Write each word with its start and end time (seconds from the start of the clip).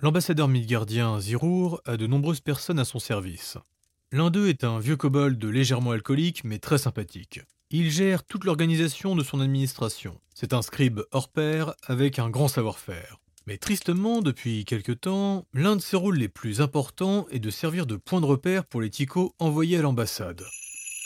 L'ambassadeur 0.00 0.46
midgardien 0.46 1.18
Zirour 1.20 1.80
a 1.86 1.96
de 1.96 2.06
nombreuses 2.06 2.40
personnes 2.40 2.78
à 2.78 2.84
son 2.84 2.98
service. 2.98 3.56
L'un 4.12 4.28
d'eux 4.28 4.48
est 4.48 4.62
un 4.62 4.78
vieux 4.78 4.96
kobold 4.96 5.42
légèrement 5.42 5.92
alcoolique 5.92 6.44
mais 6.44 6.58
très 6.58 6.76
sympathique. 6.76 7.40
Il 7.70 7.90
gère 7.90 8.22
toute 8.22 8.44
l'organisation 8.44 9.16
de 9.16 9.24
son 9.24 9.40
administration. 9.40 10.20
C'est 10.34 10.52
un 10.52 10.60
scribe 10.60 11.00
hors 11.12 11.30
pair 11.30 11.72
avec 11.86 12.18
un 12.18 12.28
grand 12.28 12.46
savoir-faire. 12.46 13.16
Mais 13.46 13.56
tristement, 13.56 14.20
depuis 14.20 14.66
quelque 14.66 14.92
temps, 14.92 15.46
l'un 15.54 15.76
de 15.76 15.80
ses 15.80 15.96
rôles 15.96 16.18
les 16.18 16.28
plus 16.28 16.60
importants 16.60 17.26
est 17.30 17.38
de 17.38 17.50
servir 17.50 17.86
de 17.86 17.96
point 17.96 18.20
de 18.20 18.26
repère 18.26 18.66
pour 18.66 18.82
les 18.82 18.90
ticos 18.90 19.32
envoyés 19.38 19.78
à 19.78 19.82
l'ambassade. 19.82 20.44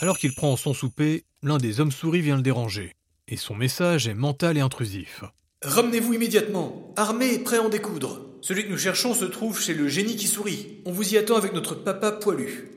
Alors 0.01 0.19
qu'il 0.19 0.35
prend 0.35 0.57
son 0.57 0.75
souper, 0.75 1.27
l'un 1.45 1.59
des 1.59 1.79
hommes 1.79 1.93
souris 1.93 2.23
vient 2.23 2.37
le 2.37 2.43
déranger. 2.43 2.97
Et 3.29 3.37
son 3.37 3.55
message 3.55 4.09
est 4.09 4.15
mental 4.15 4.59
et 4.59 4.61
intrusif. 4.61 5.23
Ramenez-vous 5.63 6.15
immédiatement, 6.15 6.93
armé 6.97 7.35
et 7.35 7.39
prêt 7.39 7.59
à 7.59 7.63
en 7.63 7.69
découdre. 7.69 8.30
Celui 8.43 8.65
que 8.65 8.71
nous 8.71 8.79
cherchons 8.79 9.13
se 9.13 9.27
trouve 9.27 9.61
chez 9.61 9.75
le 9.75 9.89
génie 9.89 10.17
qui 10.17 10.27
sourit. 10.27 10.79
On 10.87 10.93
vous 10.93 11.13
y 11.13 11.19
attend 11.19 11.37
avec 11.37 11.53
notre 11.53 11.75
papa 11.75 12.11
poilu. 12.11 12.71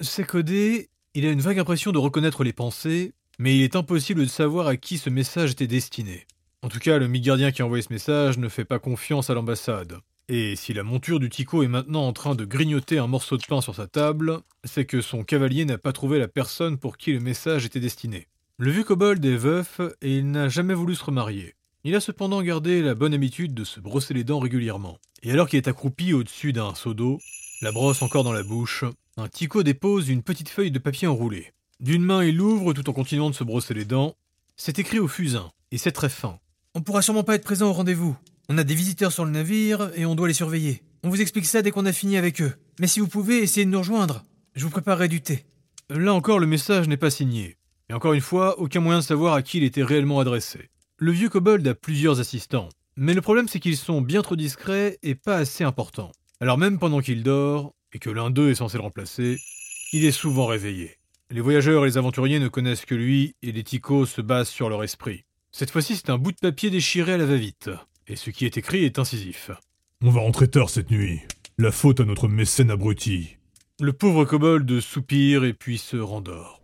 C'est 0.00 0.24
codé, 0.24 0.90
il 1.14 1.26
a 1.26 1.30
une 1.30 1.40
vague 1.40 1.58
impression 1.58 1.90
de 1.90 1.98
reconnaître 1.98 2.44
les 2.44 2.52
pensées, 2.52 3.12
mais 3.38 3.56
il 3.56 3.62
est 3.62 3.74
impossible 3.74 4.20
de 4.20 4.26
savoir 4.26 4.68
à 4.68 4.76
qui 4.76 4.96
ce 4.96 5.10
message 5.10 5.52
était 5.52 5.66
destiné. 5.66 6.26
En 6.62 6.68
tout 6.68 6.78
cas, 6.78 6.98
le 6.98 7.08
mi-gardien 7.08 7.50
qui 7.50 7.62
a 7.62 7.64
envoyé 7.64 7.82
ce 7.82 7.92
message 7.92 8.38
ne 8.38 8.48
fait 8.48 8.64
pas 8.64 8.78
confiance 8.78 9.28
à 9.28 9.34
l'ambassade. 9.34 9.98
Et 10.28 10.54
si 10.54 10.72
la 10.72 10.84
monture 10.84 11.18
du 11.18 11.30
Tico 11.30 11.62
est 11.62 11.68
maintenant 11.68 12.06
en 12.06 12.12
train 12.12 12.36
de 12.36 12.44
grignoter 12.44 12.98
un 12.98 13.06
morceau 13.08 13.36
de 13.38 13.44
pain 13.48 13.60
sur 13.60 13.74
sa 13.74 13.88
table, 13.88 14.38
c'est 14.62 14.84
que 14.84 15.00
son 15.00 15.24
cavalier 15.24 15.64
n'a 15.64 15.78
pas 15.78 15.92
trouvé 15.92 16.18
la 16.18 16.28
personne 16.28 16.78
pour 16.78 16.96
qui 16.96 17.12
le 17.12 17.20
message 17.20 17.64
était 17.64 17.80
destiné. 17.80 18.28
Le 18.58 18.70
vieux 18.70 18.84
kobold 18.84 19.24
est 19.24 19.36
veuf 19.36 19.80
et 20.00 20.18
il 20.18 20.30
n'a 20.30 20.48
jamais 20.48 20.74
voulu 20.74 20.94
se 20.94 21.04
remarier. 21.04 21.54
Il 21.88 21.94
a 21.94 22.00
cependant 22.00 22.42
gardé 22.42 22.82
la 22.82 22.94
bonne 22.94 23.14
habitude 23.14 23.54
de 23.54 23.64
se 23.64 23.80
brosser 23.80 24.12
les 24.12 24.22
dents 24.22 24.40
régulièrement. 24.40 24.98
Et 25.22 25.32
alors 25.32 25.48
qu'il 25.48 25.56
est 25.56 25.68
accroupi 25.68 26.12
au-dessus 26.12 26.52
d'un 26.52 26.74
seau 26.74 26.92
d'eau, 26.92 27.18
la 27.62 27.72
brosse 27.72 28.02
encore 28.02 28.24
dans 28.24 28.32
la 28.34 28.42
bouche, 28.42 28.84
un 29.16 29.26
Tico 29.26 29.62
dépose 29.62 30.10
une 30.10 30.22
petite 30.22 30.50
feuille 30.50 30.70
de 30.70 30.78
papier 30.78 31.08
enroulée. 31.08 31.50
D'une 31.80 32.04
main, 32.04 32.22
il 32.22 32.36
l'ouvre 32.36 32.74
tout 32.74 32.90
en 32.90 32.92
continuant 32.92 33.30
de 33.30 33.34
se 33.34 33.42
brosser 33.42 33.72
les 33.72 33.86
dents. 33.86 34.14
C'est 34.54 34.78
écrit 34.78 34.98
au 34.98 35.08
fusain, 35.08 35.50
et 35.70 35.78
c'est 35.78 35.92
très 35.92 36.10
fin. 36.10 36.38
On 36.74 36.82
pourra 36.82 37.00
sûrement 37.00 37.22
pas 37.22 37.36
être 37.36 37.42
présent 37.42 37.70
au 37.70 37.72
rendez-vous. 37.72 38.14
On 38.50 38.58
a 38.58 38.64
des 38.64 38.74
visiteurs 38.74 39.12
sur 39.12 39.24
le 39.24 39.30
navire 39.30 39.90
et 39.94 40.04
on 40.04 40.14
doit 40.14 40.28
les 40.28 40.34
surveiller. 40.34 40.82
On 41.04 41.08
vous 41.08 41.22
explique 41.22 41.46
ça 41.46 41.62
dès 41.62 41.70
qu'on 41.70 41.86
a 41.86 41.92
fini 41.94 42.18
avec 42.18 42.42
eux. 42.42 42.52
Mais 42.80 42.86
si 42.86 43.00
vous 43.00 43.08
pouvez, 43.08 43.38
essayez 43.38 43.64
de 43.64 43.70
nous 43.70 43.78
rejoindre. 43.78 44.26
Je 44.56 44.64
vous 44.64 44.70
préparerai 44.70 45.08
du 45.08 45.22
thé. 45.22 45.46
Là 45.88 46.12
encore, 46.12 46.38
le 46.38 46.46
message 46.46 46.86
n'est 46.86 46.98
pas 46.98 47.08
signé. 47.08 47.56
Et 47.88 47.94
encore 47.94 48.12
une 48.12 48.20
fois, 48.20 48.60
aucun 48.60 48.80
moyen 48.80 48.98
de 48.98 49.04
savoir 49.04 49.32
à 49.32 49.40
qui 49.40 49.56
il 49.56 49.64
était 49.64 49.82
réellement 49.82 50.20
adressé. 50.20 50.68
Le 51.00 51.12
vieux 51.12 51.28
kobold 51.28 51.64
a 51.68 51.76
plusieurs 51.76 52.18
assistants, 52.18 52.70
mais 52.96 53.14
le 53.14 53.20
problème 53.20 53.46
c'est 53.46 53.60
qu'ils 53.60 53.76
sont 53.76 54.00
bien 54.00 54.20
trop 54.20 54.34
discrets 54.34 54.98
et 55.04 55.14
pas 55.14 55.36
assez 55.36 55.62
importants. 55.62 56.10
Alors 56.40 56.58
même 56.58 56.80
pendant 56.80 57.00
qu'il 57.00 57.22
dort, 57.22 57.72
et 57.92 58.00
que 58.00 58.10
l'un 58.10 58.30
d'eux 58.30 58.50
est 58.50 58.56
censé 58.56 58.78
le 58.78 58.82
remplacer, 58.82 59.38
il 59.92 60.04
est 60.04 60.10
souvent 60.10 60.46
réveillé. 60.46 60.96
Les 61.30 61.40
voyageurs 61.40 61.84
et 61.84 61.88
les 61.88 61.98
aventuriers 61.98 62.40
ne 62.40 62.48
connaissent 62.48 62.84
que 62.84 62.96
lui, 62.96 63.36
et 63.42 63.52
les 63.52 63.62
ticos 63.62 64.06
se 64.06 64.20
basent 64.20 64.48
sur 64.48 64.68
leur 64.68 64.82
esprit. 64.82 65.22
Cette 65.52 65.70
fois-ci 65.70 65.94
c'est 65.94 66.10
un 66.10 66.18
bout 66.18 66.32
de 66.32 66.38
papier 66.38 66.68
déchiré 66.68 67.12
à 67.12 67.16
la 67.16 67.26
va-vite, 67.26 67.70
et 68.08 68.16
ce 68.16 68.30
qui 68.30 68.44
est 68.44 68.56
écrit 68.56 68.84
est 68.84 68.98
incisif. 68.98 69.52
On 70.02 70.10
va 70.10 70.20
rentrer 70.20 70.48
tard 70.48 70.68
cette 70.68 70.90
nuit. 70.90 71.20
La 71.58 71.70
faute 71.70 72.00
à 72.00 72.04
notre 72.06 72.26
mécène 72.26 72.72
abruti. 72.72 73.36
Le 73.78 73.92
pauvre 73.92 74.24
kobold 74.24 74.80
soupire 74.80 75.44
et 75.44 75.54
puis 75.54 75.78
se 75.78 75.96
rendort. 75.96 76.60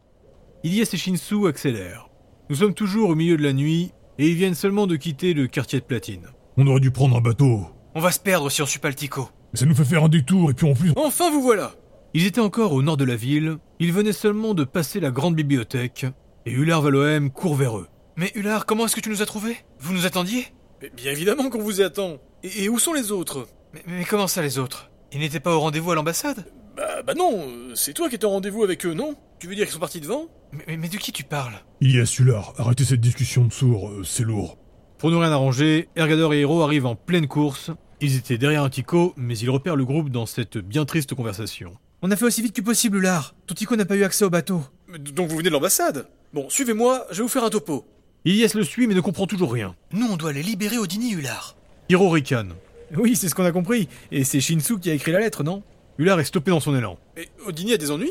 Ilyes 0.65 0.89
et 0.93 0.97
Shinsu 0.97 1.47
accélèrent. 1.47 2.09
Nous 2.51 2.57
sommes 2.57 2.75
toujours 2.75 3.11
au 3.11 3.15
milieu 3.15 3.37
de 3.37 3.45
la 3.45 3.53
nuit, 3.53 3.93
et 4.19 4.29
ils 4.29 4.34
viennent 4.37 4.55
seulement 4.55 4.87
de 4.87 4.97
quitter 4.97 5.34
le 5.34 5.47
quartier 5.47 5.81
de 5.81 5.84
platine. 5.84 6.27
On 6.57 6.67
aurait 6.67 6.81
dû 6.81 6.91
prendre 6.91 7.17
un 7.17 7.20
bateau. 7.20 7.67
On 7.95 8.01
va 8.01 8.11
se 8.12 8.20
perdre 8.20 8.51
si 8.51 8.62
on 8.62 8.67
suit 8.67 8.79
pas 8.79 8.89
le 8.89 8.95
Tico. 8.95 9.29
Mais 9.53 9.59
ça 9.59 9.67
nous 9.67 9.75
fait 9.75 9.84
faire 9.84 10.05
un 10.05 10.09
détour 10.09 10.51
et 10.51 10.55
puis 10.55 10.69
en 10.70 10.75
plus... 10.75 10.93
Enfin 10.97 11.31
vous 11.31 11.43
voilà 11.43 11.73
Ils 12.12 12.27
étaient 12.27 12.41
encore 12.41 12.73
au 12.73 12.83
nord 12.83 12.97
de 12.97 13.05
la 13.05 13.17
ville, 13.17 13.59
ils 13.79 13.92
venaient 13.92 14.12
seulement 14.12 14.55
de 14.55 14.65
passer 14.65 15.01
la 15.01 15.11
grande 15.11 15.35
bibliothèque, 15.37 16.07
et 16.47 16.52
Ular 16.52 16.83
Valohem 16.83 17.30
court 17.30 17.55
vers 17.55 17.79
eux. 17.79 17.89
Mais 18.17 18.30
Ular, 18.35 18.67
comment 18.67 18.86
est-ce 18.86 18.97
que 18.97 19.01
tu 19.01 19.11
nous 19.11 19.23
as 19.23 19.27
trouvés? 19.27 19.57
Vous 19.80 19.92
nous 19.92 20.07
attendiez? 20.07 20.46
Mais 20.83 20.91
Bien 20.95 21.13
évidemment 21.13 21.51
qu'on 21.51 21.63
vous 21.63 21.81
attend. 21.81 22.19
Et, 22.42 22.64
et 22.64 22.69
où 22.69 22.79
sont 22.79 22.92
les 22.92 23.11
autres? 23.13 23.46
Mais, 23.73 23.83
mais 23.86 24.05
comment 24.05 24.27
ça 24.29 24.42
les 24.42 24.58
autres? 24.58 24.91
Ils 25.13 25.20
n'étaient 25.20 25.41
pas 25.41 25.55
au 25.55 25.61
rendez-vous 25.61 25.92
à 25.92 25.95
l'ambassade? 25.95 26.45
Bah, 26.77 27.02
bah 27.02 27.14
non, 27.14 27.46
euh, 27.48 27.73
c'est 27.74 27.92
toi 27.92 28.08
qui 28.08 28.17
étais 28.17 28.24
en 28.24 28.30
rendez-vous 28.30 28.64
avec 28.64 28.85
eux, 28.86 28.95
non? 28.95 29.14
Tu 29.39 29.46
veux 29.46 29.55
dire 29.55 29.64
qu'ils 29.64 29.74
sont 29.74 29.79
partis 29.80 30.01
devant? 30.01 30.27
Mais, 30.52 30.64
mais- 30.67 30.77
mais 30.77 30.89
de 30.89 30.96
qui 30.96 31.12
tu 31.12 31.23
parles? 31.24 31.55
Ilias 31.80 32.17
Ular, 32.18 32.52
arrêtez 32.58 32.85
cette 32.85 33.01
discussion 33.01 33.45
de 33.45 33.52
sourds, 33.52 33.89
euh, 33.90 34.02
c'est 34.05 34.24
lourd. 34.24 34.58
Pour 34.98 35.11
ne 35.11 35.17
rien 35.17 35.30
arranger, 35.33 35.89
Ergador 35.96 36.34
et 36.34 36.40
Hero 36.40 36.63
arrivent 36.63 36.86
en 36.86 36.96
pleine 36.96 37.29
course. 37.29 37.70
Ils 38.01 38.17
étaient 38.17 38.39
derrière 38.39 38.63
un 38.64 38.70
Tico, 38.70 39.13
mais 39.17 39.36
ils 39.39 39.51
repèrent 39.51 39.77
le 39.77 39.84
groupe 39.84 40.08
dans 40.11 40.27
cette 40.27 40.58
bien 40.58 40.84
triste 40.84 41.14
conversation. 41.14 41.77
On 42.02 42.11
a 42.11 42.17
fait 42.17 42.24
aussi 42.24 42.42
vite 42.42 42.55
que 42.55 42.61
possible, 42.63 42.98
Ular. 42.98 43.34
Ton 43.46 43.55
Tico 43.55 43.77
n'a 43.77 43.84
pas 43.84 43.96
eu 43.96 44.02
accès 44.05 44.24
au 44.24 44.30
bateau. 44.30 44.63
Mais 44.89 44.98
Donc 44.98 45.29
vous 45.29 45.36
venez 45.36 45.48
de 45.48 45.55
l'ambassade? 45.55 46.08
Bon, 46.33 46.48
suivez-moi, 46.51 47.07
je 47.11 47.17
vais 47.18 47.23
vous 47.23 47.29
faire 47.29 47.45
un 47.45 47.51
topo. 47.51 47.86
Ilyes 48.24 48.48
le 48.55 48.64
suit 48.64 48.86
mais 48.86 48.95
ne 48.95 49.01
comprend 49.01 49.27
toujours 49.27 49.52
rien. 49.52 49.77
Nous, 49.92 50.07
on 50.07 50.17
doit 50.17 50.33
les 50.33 50.42
libérer 50.42 50.79
au 50.79 50.86
dîner, 50.86 51.11
Ular. 51.11 51.57
Hiro 51.89 52.08
ricane. 52.11 52.55
Oui, 52.96 53.17
c'est 53.17 53.29
ce 53.29 53.34
qu'on 53.34 53.45
a 53.45 53.52
compris. 53.52 53.89
Et 54.11 54.24
c'est 54.24 54.40
Shinsu 54.40 54.79
qui 54.79 54.90
a 54.90 54.95
écrit 54.95 55.13
la 55.13 55.20
lettre, 55.20 55.42
non? 55.45 55.63
Ular 55.97 56.19
est 56.19 56.25
stoppé 56.25 56.51
dans 56.51 56.59
son 56.59 56.75
élan. 56.75 56.99
Et 57.17 57.29
Odini 57.47 57.73
a 57.73 57.77
des 57.77 57.93
ennuis? 57.93 58.11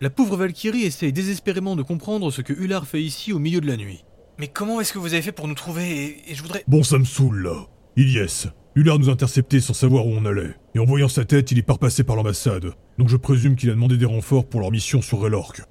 La 0.00 0.10
pauvre 0.10 0.36
Valkyrie 0.36 0.82
essaye 0.82 1.12
désespérément 1.12 1.76
de 1.76 1.82
comprendre 1.82 2.32
ce 2.32 2.42
que 2.42 2.52
Ular 2.52 2.84
fait 2.84 3.00
ici 3.00 3.32
au 3.32 3.38
milieu 3.38 3.60
de 3.60 3.68
la 3.68 3.76
nuit. 3.76 4.04
Mais 4.38 4.48
comment 4.48 4.80
est-ce 4.80 4.92
que 4.92 4.98
vous 4.98 5.14
avez 5.14 5.22
fait 5.22 5.30
pour 5.30 5.46
nous 5.46 5.54
trouver 5.54 5.88
et, 5.88 6.32
et 6.32 6.34
je 6.34 6.42
voudrais... 6.42 6.64
Bon, 6.66 6.82
ça 6.82 6.98
me 6.98 7.04
saoule 7.04 7.42
là. 7.42 7.68
Ilias, 7.96 8.48
Ular 8.74 8.98
nous 8.98 9.08
a 9.08 9.12
interceptés 9.12 9.60
sans 9.60 9.72
savoir 9.72 10.06
où 10.06 10.10
on 10.10 10.24
allait. 10.24 10.56
Et 10.74 10.80
en 10.80 10.84
voyant 10.84 11.06
sa 11.06 11.24
tête, 11.24 11.52
il 11.52 11.58
est 11.58 11.62
pas 11.62 11.74
repassé 11.74 12.02
par 12.02 12.16
l'ambassade. 12.16 12.72
Donc 12.98 13.08
je 13.08 13.16
présume 13.16 13.54
qu'il 13.54 13.70
a 13.70 13.74
demandé 13.74 13.96
des 13.96 14.06
renforts 14.06 14.48
pour 14.48 14.60
leur 14.60 14.72
mission 14.72 15.00
sur 15.00 15.20
Relorque. 15.20 15.62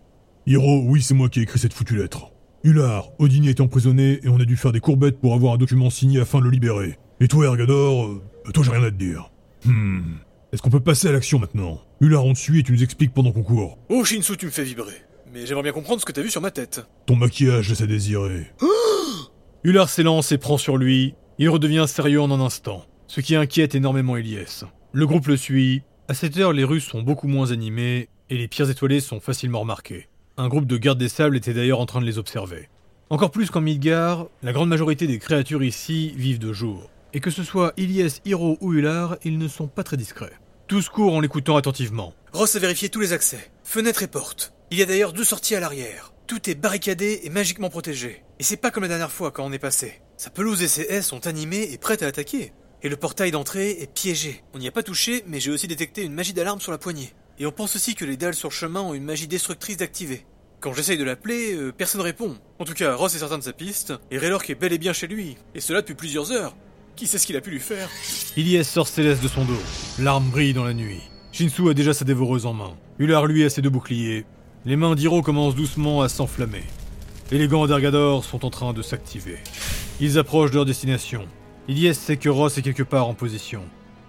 Hiro, 0.48 0.84
oui, 0.86 1.02
c'est 1.02 1.14
moi 1.14 1.28
qui 1.28 1.40
ai 1.40 1.44
écrit 1.44 1.60
cette 1.60 1.74
foutue 1.74 1.98
lettre. 1.98 2.32
Ular, 2.64 3.10
Odini 3.20 3.50
est 3.50 3.60
emprisonné 3.60 4.22
et 4.24 4.30
on 4.30 4.40
a 4.40 4.46
dû 4.46 4.56
faire 4.56 4.72
des 4.72 4.80
courbettes 4.80 5.20
pour 5.20 5.34
avoir 5.34 5.56
un 5.56 5.58
document 5.58 5.90
signé 5.90 6.22
afin 6.22 6.40
de 6.40 6.46
le 6.46 6.52
libérer. 6.52 6.98
Et 7.20 7.28
toi, 7.28 7.46
Ergador, 7.46 8.06
euh, 8.06 8.22
toi 8.54 8.64
j'ai 8.64 8.72
rien 8.72 8.84
à 8.84 8.92
te 8.92 8.96
dire. 8.96 9.32
Hmm. 9.66 10.14
Est-ce 10.54 10.62
qu'on 10.62 10.70
peut 10.70 10.82
passer 10.82 11.08
à 11.08 11.14
l'action 11.14 11.40
maintenant? 11.40 11.80
Ular, 12.02 12.26
on 12.26 12.34
te 12.34 12.38
suit 12.38 12.60
et 12.60 12.64
tu 12.64 12.74
nous 12.74 12.84
expliques 12.84 13.14
pendant 13.14 13.32
qu'on 13.32 13.42
court. 13.42 13.78
Oh 13.88 14.04
Shinsu, 14.04 14.36
tu 14.36 14.48
me 14.48 14.52
fais 14.52 14.66
vibrer. 14.66 15.02
Mais 15.34 15.46
j'aimerais 15.46 15.64
bien 15.64 15.72
comprendre 15.72 16.02
ce 16.02 16.06
que 16.06 16.12
t'as 16.12 16.22
vu 16.22 16.30
sur 16.30 16.42
ma 16.42 16.52
tête. 16.52 16.86
Ton 17.06 17.16
maquillage 17.16 17.70
laisse 17.70 17.80
à 17.80 17.88
désirer. 17.88 18.52
Ular 19.64 19.88
s'élance 19.88 20.34
et 20.34 20.38
prend 20.38 20.58
sur 20.58 20.76
lui. 20.76 21.16
Il 21.38 21.48
redevient 21.48 21.86
sérieux 21.88 22.22
en 22.22 22.32
un 22.32 22.42
instant, 22.42 22.84
ce 23.08 23.22
qui 23.22 23.38
inquiète 23.38 23.76
énormément 23.76 24.18
Ilyes. 24.18 24.66
Le 24.92 25.08
groupe 25.08 25.28
le 25.28 25.38
suit. 25.38 25.84
À 26.10 26.14
cette 26.14 26.36
heure, 26.36 26.52
les 26.52 26.66
rues 26.66 26.82
sont 26.82 27.02
beaucoup 27.02 27.30
moins 27.30 27.54
animées 27.54 28.10
et 28.30 28.38
les 28.38 28.50
pierres 28.50 28.70
étoilées 28.70 29.00
sont 29.00 29.22
facilement 29.22 29.62
remarquées. 29.62 30.10
Un 30.36 30.50
groupe 30.50 30.66
de 30.66 30.76
gardes 30.76 31.00
des 31.00 31.08
sables 31.08 31.38
était 31.38 31.54
d'ailleurs 31.54 31.80
en 31.80 31.86
train 31.86 32.02
de 32.02 32.06
les 32.06 32.18
observer. 32.18 32.68
Encore 33.10 33.32
plus 33.32 33.50
qu'en 33.50 33.62
Midgard, 33.62 34.28
la 34.44 34.52
grande 34.52 34.68
majorité 34.68 35.08
des 35.08 35.18
créatures 35.18 35.64
ici 35.64 36.12
vivent 36.18 36.40
de 36.40 36.52
jour. 36.52 36.90
Et 37.14 37.20
que 37.20 37.30
ce 37.32 37.44
soit 37.44 37.74
Ilyes, 37.78 38.22
Hiro 38.26 38.58
ou 38.62 38.74
Ular, 38.74 39.18
ils 39.24 39.38
ne 39.38 39.48
sont 39.48 39.68
pas 39.68 39.84
très 39.84 39.98
discrets. 39.98 40.34
Tous 40.68 40.88
courent 40.88 41.16
en 41.16 41.20
l'écoutant 41.20 41.58
attentivement. 41.58 42.14
Ross 42.32 42.56
a 42.56 42.60
vérifié 42.60 42.90
tous 42.90 43.02
les 43.02 43.12
accès, 43.12 43.52
fenêtres 43.64 44.04
et 44.04 44.08
portes. 44.08 44.54
Il 44.72 44.78
y 44.78 44.82
a 44.82 44.86
d'ailleurs 44.86 45.12
deux 45.12 45.26
sorties 45.26 45.56
à 45.56 45.60
l'arrière. 45.60 46.14
Tout 46.28 46.50
est 46.50 46.56
barricadé 46.56 47.20
et 47.24 47.30
magiquement 47.30 47.70
protégé. 47.70 48.24
Et 48.40 48.44
c'est 48.44 48.56
pas 48.56 48.72
comme 48.72 48.84
la 48.84 48.90
dernière 48.90 49.12
fois 49.12 49.32
quand 49.32 49.46
on 49.46 49.52
est 49.52 49.60
passé. 49.60 50.02
Sa 50.16 50.30
pelouse 50.30 50.64
et 50.64 50.70
ses 50.70 50.84
haies 50.84 51.02
sont 51.02 51.28
animées 51.28 51.74
et 51.74 51.78
prêtes 51.78 52.04
à 52.04 52.08
attaquer. 52.08 52.54
Et 52.84 52.88
le 52.88 52.96
portail 52.96 53.32
d'entrée 53.32 53.72
est 53.72 53.94
piégé. 53.94 54.44
On 54.54 54.60
n'y 54.60 54.68
a 54.68 54.72
pas 54.72 54.82
touché, 54.82 55.26
mais 55.28 55.42
j'ai 55.42 55.52
aussi 55.52 55.68
détecté 55.68 56.04
une 56.04 56.14
magie 56.14 56.32
d'alarme 56.32 56.62
sur 56.62 56.72
la 56.72 56.78
poignée. 56.78 57.14
Et 57.38 57.46
on 57.46 57.52
pense 57.52 57.76
aussi 57.76 57.94
que 57.94 58.06
les 58.06 58.16
dalles 58.16 58.34
sur 58.34 58.50
le 58.50 58.54
chemin 58.54 58.82
ont 58.82 58.94
une 58.94 59.04
magie 59.04 59.28
destructrice 59.28 59.78
d'activer. 59.78 60.26
Quand 60.62 60.74
j'essaye 60.74 60.98
de 60.98 61.04
l'appeler, 61.04 61.54
euh, 61.54 61.72
personne 61.72 62.02
répond. 62.02 62.38
En 62.60 62.66
tout 62.66 62.74
cas, 62.74 62.96
Ross 62.96 63.14
est 63.16 63.20
certain 63.20 63.40
de 63.40 63.44
sa 63.44 63.52
piste, 63.52 63.94
et 64.12 64.18
Raylork 64.18 64.50
est 64.50 64.56
bel 64.56 64.72
et 64.72 64.78
bien 64.78 64.94
chez 64.94 65.08
lui. 65.08 65.36
Et 65.56 65.60
cela 65.60 65.82
depuis 65.82 65.96
plusieurs 65.96 66.32
heures. 66.32 66.56
Qui 66.96 67.07
sait 67.07 67.18
ce 67.18 67.25
qu'il 67.25 67.35
a 67.35 67.41
pu 67.41 67.52
lui 67.52 67.59
faire 67.59 67.90
Ilyes 68.38 68.63
sort 68.63 68.88
Céleste 68.88 69.24
de 69.24 69.28
son 69.28 69.46
dos. 69.46 69.59
L'arme 69.99 70.29
brille 70.29 70.53
dans 70.53 70.64
la 70.64 70.73
nuit. 70.73 71.02
Shinsu 71.32 71.70
a 71.70 71.73
déjà 71.73 71.93
sa 71.93 72.05
dévoreuse 72.05 72.46
en 72.46 72.53
main. 72.53 72.73
Ular 72.99 73.26
lui 73.26 73.43
a 73.43 73.49
ses 73.49 73.61
deux 73.61 73.70
boucliers. 73.70 74.26
Les 74.66 74.76
mains 74.76 74.96
d'Hiro 74.96 75.22
commencent 75.22 75.55
doucement 75.55 76.02
à 76.02 76.09
s'enflammer. 76.09 76.64
Et 77.32 77.38
les 77.38 77.47
gants 77.47 77.66
d'Ergador 77.66 78.23
sont 78.23 78.46
en 78.46 78.49
train 78.49 78.73
de 78.73 78.82
s'activer. 78.82 79.40
Ils 79.99 80.20
approchent 80.20 80.52
de 80.52 80.55
leur 80.55 80.66
destination. 80.66 81.26
Ilyes 81.67 81.96
sait 81.96 82.17
que 82.17 82.29
Ross 82.29 82.58
est 82.58 82.61
quelque 82.61 82.84
part 82.84 83.08
en 83.08 83.14
position. 83.14 83.64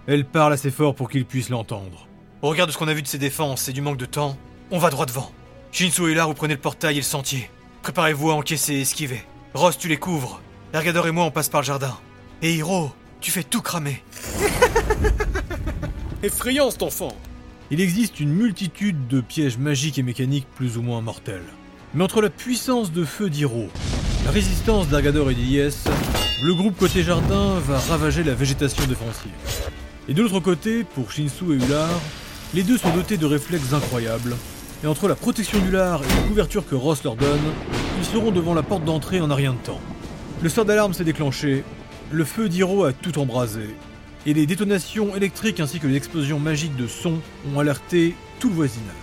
Elle 0.05 0.25
parle 0.25 0.53
assez 0.53 0.71
fort 0.71 0.95
pour 0.95 1.09
qu'il 1.09 1.25
puisse 1.25 1.49
l'entendre. 1.49 2.07
Au 2.41 2.49
regard 2.49 2.67
de 2.67 2.71
ce 2.73 2.77
qu'on 2.77 2.89
a 2.89 2.93
vu 2.93 3.01
de 3.01 3.07
ses 3.07 3.17
défenses 3.17 3.69
et 3.69 3.73
du 3.73 3.81
manque 3.81 3.97
de 3.97 4.05
temps, 4.05 4.37
on 4.69 4.77
va 4.77 4.89
droit 4.89 5.05
devant. 5.05 5.31
Shinsu 5.71 6.11
est 6.11 6.15
là, 6.15 6.25
vous 6.25 6.33
prenez 6.33 6.55
le 6.55 6.59
portail 6.59 6.95
et 6.95 6.99
le 6.99 7.05
sentier. 7.05 7.49
Préparez-vous 7.81 8.31
à 8.31 8.35
encaisser 8.35 8.73
et 8.73 8.81
esquiver. 8.81 9.23
Ross, 9.53 9.77
tu 9.77 9.87
les 9.87 9.97
couvres. 9.97 10.41
Ergador 10.73 11.07
et 11.07 11.11
moi, 11.11 11.23
on 11.25 11.31
passe 11.31 11.49
par 11.49 11.61
le 11.61 11.65
jardin. 11.65 11.97
Et 12.45 12.55
Hiro, 12.55 12.91
tu 13.21 13.31
fais 13.31 13.43
tout 13.43 13.61
cramer. 13.61 14.03
Effrayant 16.23 16.71
cet 16.71 16.83
enfant 16.83 17.15
Il 17.71 17.79
existe 17.79 18.19
une 18.19 18.33
multitude 18.33 19.07
de 19.07 19.21
pièges 19.21 19.57
magiques 19.57 19.97
et 19.97 20.03
mécaniques 20.03 20.47
plus 20.53 20.77
ou 20.77 20.81
moins 20.81 20.99
mortels. 20.99 21.45
Mais 21.93 22.03
entre 22.03 22.21
la 22.21 22.29
puissance 22.29 22.91
de 22.91 23.05
feu 23.05 23.29
d'Hiro, 23.29 23.69
la 24.25 24.31
résistance 24.31 24.89
d'Argador 24.89 25.31
et 25.31 25.35
d'Ilyes, 25.35 25.85
le 26.43 26.53
groupe 26.53 26.77
côté 26.77 27.01
jardin 27.01 27.59
va 27.65 27.79
ravager 27.79 28.25
la 28.25 28.33
végétation 28.33 28.85
défensive. 28.87 29.31
Et 30.09 30.13
de 30.13 30.21
l'autre 30.21 30.41
côté, 30.41 30.83
pour 30.83 31.13
Shinsu 31.13 31.53
et 31.53 31.65
Ular, 31.65 31.89
les 32.53 32.63
deux 32.63 32.77
sont 32.77 32.93
dotés 32.93 33.15
de 33.15 33.25
réflexes 33.25 33.71
incroyables, 33.71 34.35
et 34.83 34.87
entre 34.87 35.07
la 35.07 35.15
protection 35.15 35.59
d'Ular 35.59 36.03
et 36.03 36.07
la 36.09 36.27
couverture 36.27 36.67
que 36.67 36.75
Ross 36.75 37.05
leur 37.05 37.15
donne, 37.15 37.53
ils 37.99 38.05
seront 38.05 38.31
devant 38.31 38.53
la 38.53 38.63
porte 38.63 38.83
d'entrée 38.83 39.21
en 39.21 39.31
un 39.31 39.35
rien 39.35 39.53
de 39.53 39.59
temps. 39.59 39.79
Le 40.41 40.49
sort 40.49 40.65
d'alarme 40.65 40.93
s'est 40.93 41.05
déclenché, 41.05 41.63
le 42.11 42.23
feu 42.23 42.49
d'Hiro 42.49 42.83
a 42.83 42.93
tout 42.93 43.19
embrasé, 43.19 43.75
et 44.25 44.33
les 44.33 44.45
détonations 44.45 45.15
électriques 45.15 45.59
ainsi 45.59 45.79
que 45.79 45.87
les 45.87 45.95
explosions 45.95 46.39
magiques 46.39 46.75
de 46.75 46.87
son 46.87 47.19
ont 47.53 47.59
alerté 47.59 48.15
tout 48.39 48.49
le 48.49 48.55
voisinage. 48.55 48.93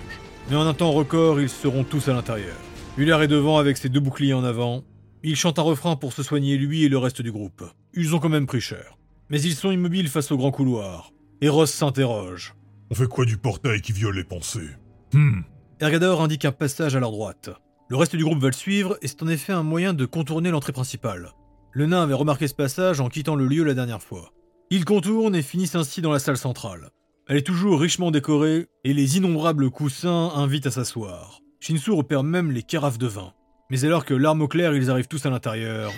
Mais 0.49 0.57
en 0.57 0.67
un 0.67 0.75
temps 0.75 0.93
record, 0.93 1.41
ils 1.41 1.49
seront 1.49 1.85
tous 1.85 2.09
à 2.09 2.13
l'intérieur. 2.13 2.57
Ular 2.97 3.23
est 3.23 3.29
devant 3.29 3.59
avec 3.59 3.77
ses 3.77 3.89
deux 3.89 4.01
boucliers 4.01 4.35
en 4.35 4.45
avant. 4.45 4.83
Il 5.23 5.37
chante 5.37 5.59
un 5.59 5.63
refrain 5.63 5.97
pour 5.97 6.13
se 6.13 6.23
soigner 6.23 6.57
lui 6.57 6.85
et 6.85 6.89
le 6.89 6.99
reste 6.99 7.23
du 7.23 7.31
groupe. 7.31 7.63
Ils 7.95 8.15
ont 8.15 8.19
quand 8.19 8.29
même 8.29 8.47
pris 8.47 8.61
cher. 8.61 8.99
Mais 9.29 9.41
ils 9.41 9.55
sont 9.55 9.71
immobiles 9.71 10.09
face 10.09 10.33
au 10.33 10.37
grand 10.37 10.51
couloir. 10.51 11.13
Et 11.41 11.49
Ross 11.49 11.71
s'interroge. 11.71 12.55
On 12.91 12.95
fait 12.95 13.07
quoi 13.07 13.25
du 13.25 13.37
portail 13.37 13.81
qui 13.81 13.93
viole 13.93 14.17
les 14.17 14.25
pensées? 14.25 14.71
Hmm. 15.13 15.43
Ergador 15.81 16.21
indique 16.21 16.45
un 16.45 16.53
passage 16.53 16.97
à 16.97 17.01
leur 17.01 17.13
droite. 17.13 17.51
Le 17.89 17.97
reste 17.97 18.17
du 18.17 18.25
groupe 18.25 18.41
va 18.41 18.49
le 18.49 18.53
suivre 18.53 18.99
et 19.03 19.09
c'est 19.09 19.23
en 19.23 19.29
effet 19.29 19.53
un 19.53 19.63
moyen 19.63 19.95
de 19.95 20.05
contourner 20.05 20.51
l'entrée 20.51 20.73
principale. 20.73 21.33
Le 21.73 21.87
nain 21.87 22.03
avait 22.03 22.15
remarqué 22.15 22.49
ce 22.49 22.55
passage 22.55 23.01
en 23.01 23.09
quittant 23.09 23.37
le 23.37 23.47
lieu 23.47 23.63
la 23.63 23.75
dernière 23.75 24.03
fois. 24.03 24.33
Ils 24.71 24.85
contournent 24.85 25.37
et 25.37 25.43
finissent 25.43 25.77
ainsi 25.77 26.03
dans 26.03 26.11
la 26.11 26.19
salle 26.19 26.37
centrale. 26.37 26.91
Elle 27.29 27.37
est 27.37 27.47
toujours 27.47 27.81
richement 27.81 28.11
décorée 28.11 28.67
et 28.83 28.93
les 28.93 29.17
innombrables 29.17 29.71
coussins 29.71 30.33
invitent 30.35 30.67
à 30.67 30.73
s'asseoir. 30.73 31.43
Shinsu 31.61 31.93
repère 31.93 32.25
même 32.25 32.51
les 32.51 32.65
carafes 32.65 32.99
de 32.99 33.07
vin. 33.07 33.33
Mais 33.71 33.85
alors 33.85 34.05
que 34.05 34.15
l'arme 34.15 34.43
au 34.43 34.49
clair, 34.49 34.75
ils 34.75 34.91
arrivent 34.91 35.07
tous 35.07 35.27
à 35.27 35.31
l'intérieur, 35.31 35.93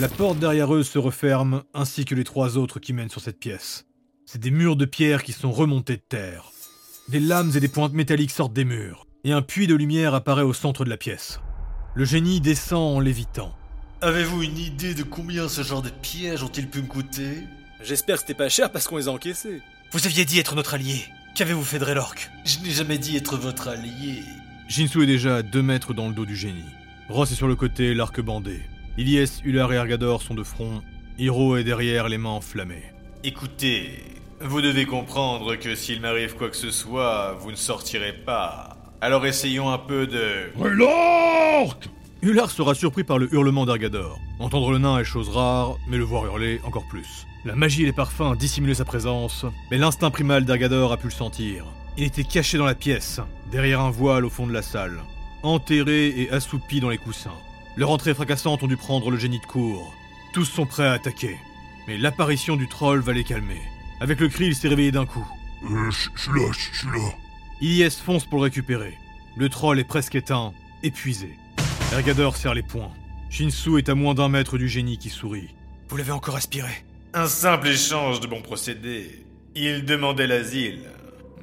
la 0.00 0.08
porte 0.08 0.40
derrière 0.40 0.74
eux 0.74 0.82
se 0.82 0.98
referme, 0.98 1.62
ainsi 1.72 2.04
que 2.04 2.16
les 2.16 2.24
trois 2.24 2.58
autres 2.58 2.80
qui 2.80 2.92
mènent 2.92 3.10
sur 3.10 3.20
cette 3.20 3.38
pièce. 3.38 3.86
C'est 4.26 4.40
des 4.40 4.50
murs 4.50 4.74
de 4.74 4.86
pierre 4.86 5.22
qui 5.22 5.32
sont 5.32 5.52
remontés 5.52 5.96
de 5.96 6.02
terre. 6.08 6.50
Des 7.08 7.20
lames 7.20 7.52
et 7.54 7.60
des 7.60 7.68
pointes 7.68 7.92
métalliques 7.92 8.30
sortent 8.32 8.54
des 8.54 8.64
murs, 8.64 9.06
et 9.22 9.32
un 9.32 9.42
puits 9.42 9.68
de 9.68 9.74
lumière 9.76 10.14
apparaît 10.14 10.42
au 10.42 10.52
centre 10.52 10.84
de 10.84 10.90
la 10.90 10.96
pièce. 10.96 11.40
Le 11.94 12.04
génie 12.04 12.40
descend 12.40 12.96
en 12.96 13.00
lévitant. 13.00 13.54
Avez-vous 14.02 14.42
une 14.42 14.58
idée 14.58 14.94
de 14.94 15.04
combien 15.04 15.48
ce 15.48 15.62
genre 15.62 15.80
de 15.80 15.88
pièges 15.88 16.42
ont-ils 16.42 16.66
pu 16.66 16.82
me 16.82 16.88
coûter? 16.88 17.44
J'espère 17.80 18.16
que 18.16 18.22
c'était 18.22 18.34
pas 18.34 18.48
cher 18.48 18.72
parce 18.72 18.88
qu'on 18.88 18.96
les 18.96 19.06
a 19.06 19.12
encaissés. 19.12 19.62
Vous 19.92 20.04
aviez 20.04 20.24
dit 20.24 20.40
être 20.40 20.56
notre 20.56 20.74
allié. 20.74 21.04
Qu'avez-vous 21.36 21.62
fait 21.62 21.78
de 21.78 21.84
Raylork 21.84 22.28
Je 22.44 22.58
n'ai 22.64 22.72
jamais 22.72 22.98
dit 22.98 23.16
être 23.16 23.36
votre 23.36 23.68
allié. 23.68 24.24
Shinsu 24.66 25.04
est 25.04 25.06
déjà 25.06 25.36
à 25.36 25.42
deux 25.42 25.62
mètres 25.62 25.94
dans 25.94 26.08
le 26.08 26.14
dos 26.14 26.26
du 26.26 26.34
génie. 26.34 26.64
Ross 27.08 27.30
est 27.30 27.36
sur 27.36 27.46
le 27.46 27.54
côté, 27.54 27.94
l'arc 27.94 28.20
bandé. 28.20 28.62
Ilyes, 28.98 29.40
Ular 29.44 29.72
et 29.72 29.76
Ergador 29.76 30.20
sont 30.20 30.34
de 30.34 30.42
front. 30.42 30.82
Hiro 31.16 31.56
est 31.56 31.62
derrière, 31.62 32.08
les 32.08 32.18
mains 32.18 32.30
enflammées. 32.30 32.92
Écoutez, 33.22 34.00
vous 34.40 34.60
devez 34.60 34.84
comprendre 34.84 35.54
que 35.54 35.76
s'il 35.76 36.00
m'arrive 36.00 36.34
quoi 36.34 36.50
que 36.50 36.56
ce 36.56 36.72
soit, 36.72 37.38
vous 37.38 37.52
ne 37.52 37.56
sortirez 37.56 38.14
pas. 38.14 38.76
Alors 39.00 39.26
essayons 39.26 39.70
un 39.70 39.78
peu 39.78 40.08
de... 40.08 40.50
Ular 42.24 42.52
sera 42.52 42.72
surpris 42.76 43.02
par 43.02 43.18
le 43.18 43.28
hurlement 43.34 43.66
d'Ergador. 43.66 44.20
Entendre 44.38 44.70
le 44.70 44.78
nain 44.78 44.96
est 45.00 45.04
chose 45.04 45.28
rare, 45.28 45.76
mais 45.88 45.96
le 45.96 46.04
voir 46.04 46.24
hurler 46.24 46.60
encore 46.62 46.86
plus. 46.86 47.26
La 47.44 47.56
magie 47.56 47.82
et 47.82 47.86
les 47.86 47.92
parfums 47.92 48.36
dissimulaient 48.38 48.74
sa 48.74 48.84
présence, 48.84 49.44
mais 49.72 49.76
l'instinct 49.76 50.12
primal 50.12 50.44
d'Ergador 50.44 50.92
a 50.92 50.96
pu 50.96 51.08
le 51.08 51.12
sentir. 51.12 51.64
Il 51.98 52.04
était 52.04 52.22
caché 52.22 52.58
dans 52.58 52.64
la 52.64 52.76
pièce, 52.76 53.18
derrière 53.50 53.80
un 53.80 53.90
voile 53.90 54.24
au 54.24 54.30
fond 54.30 54.46
de 54.46 54.52
la 54.52 54.62
salle, 54.62 55.00
enterré 55.42 56.10
et 56.16 56.30
assoupi 56.30 56.78
dans 56.78 56.90
les 56.90 56.98
coussins. 56.98 57.34
Leur 57.74 57.90
entrée 57.90 58.14
fracassante 58.14 58.62
ont 58.62 58.68
dû 58.68 58.76
prendre 58.76 59.10
le 59.10 59.18
génie 59.18 59.40
de 59.40 59.46
court. 59.46 59.92
Tous 60.32 60.44
sont 60.44 60.66
prêts 60.66 60.86
à 60.86 60.92
attaquer. 60.92 61.36
Mais 61.88 61.98
l'apparition 61.98 62.54
du 62.54 62.68
troll 62.68 63.00
va 63.00 63.14
les 63.14 63.24
calmer. 63.24 63.60
Avec 63.98 64.20
le 64.20 64.28
cri, 64.28 64.46
il 64.46 64.54
s'est 64.54 64.68
réveillé 64.68 64.92
d'un 64.92 65.06
coup. 65.06 65.26
Euh, 65.64 65.90
je 65.90 66.08
suis 66.22 66.30
là, 66.30 66.52
je 66.52 66.78
suis 66.78 66.86
là. 66.86 67.14
Ilyes 67.60 67.90
fonce 67.90 68.26
pour 68.26 68.38
le 68.38 68.44
récupérer. 68.44 68.96
Le 69.36 69.48
troll 69.48 69.80
est 69.80 69.84
presque 69.84 70.14
éteint, 70.14 70.52
épuisé. 70.84 71.36
Ergador 71.92 72.36
serre 72.36 72.54
les 72.54 72.62
poings. 72.62 72.90
Shinsu 73.28 73.76
est 73.76 73.90
à 73.90 73.94
moins 73.94 74.14
d'un 74.14 74.30
mètre 74.30 74.56
du 74.56 74.66
génie 74.66 74.96
qui 74.96 75.10
sourit. 75.10 75.50
Vous 75.90 75.98
l'avez 75.98 76.12
encore 76.12 76.36
aspiré. 76.36 76.70
Un 77.12 77.26
simple 77.26 77.68
échange 77.68 78.20
de 78.20 78.26
bons 78.26 78.40
procédés. 78.40 79.26
Il 79.54 79.84
demandait 79.84 80.26
l'asile, 80.26 80.84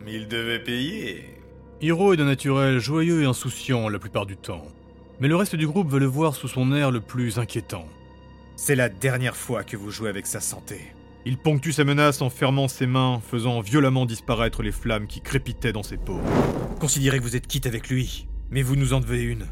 mais 0.04 0.16
il 0.16 0.28
devait 0.28 0.63
payer. 0.63 1.24
Hiro 1.81 2.13
est 2.13 2.18
d'un 2.18 2.25
naturel 2.25 2.80
joyeux 2.80 3.22
et 3.22 3.25
insouciant 3.25 3.90
la 3.90 4.00
plupart 4.00 4.25
du 4.25 4.38
temps. 4.38 4.66
Mais 5.19 5.28
le 5.28 5.36
reste 5.36 5.56
du 5.56 5.68
groupe 5.68 5.92
veut 5.92 6.00
le 6.00 6.07
voir 6.07 6.34
sous 6.34 6.48
son 6.48 6.74
air 6.74 6.90
le 6.90 7.02
plus 7.02 7.38
inquiétant. 7.38 7.86
C'est 8.56 8.75
la 8.75 8.90
dernière 8.90 9.36
fois 9.36 9.63
que 9.63 9.78
vous 9.78 9.92
jouez 9.92 10.10
avec 10.10 10.25
sa 10.25 10.40
santé. 10.40 10.81
Il 11.25 11.38
ponctue 11.38 11.74
sa 11.74 11.84
menace 11.84 12.24
en 12.24 12.31
fermant 12.31 12.68
ses 12.68 12.88
mains, 12.88 13.22
faisant 13.30 13.62
violemment 13.62 14.07
disparaître 14.07 14.63
les 14.63 14.72
flammes 14.72 15.06
qui 15.06 15.22
crépitaient 15.22 15.74
dans 15.74 15.84
ses 15.84 15.98
peaux. 15.98 16.22
Considérez 16.80 17.19
que 17.19 17.24
vous 17.24 17.36
êtes 17.36 17.45
quitte 17.45 17.68
avec 17.68 17.88
lui, 17.88 18.28
mais 18.50 18.63
vous 18.63 18.75
nous 18.75 18.94
en 18.94 19.00
devez 19.00 19.22
une. 19.22 19.45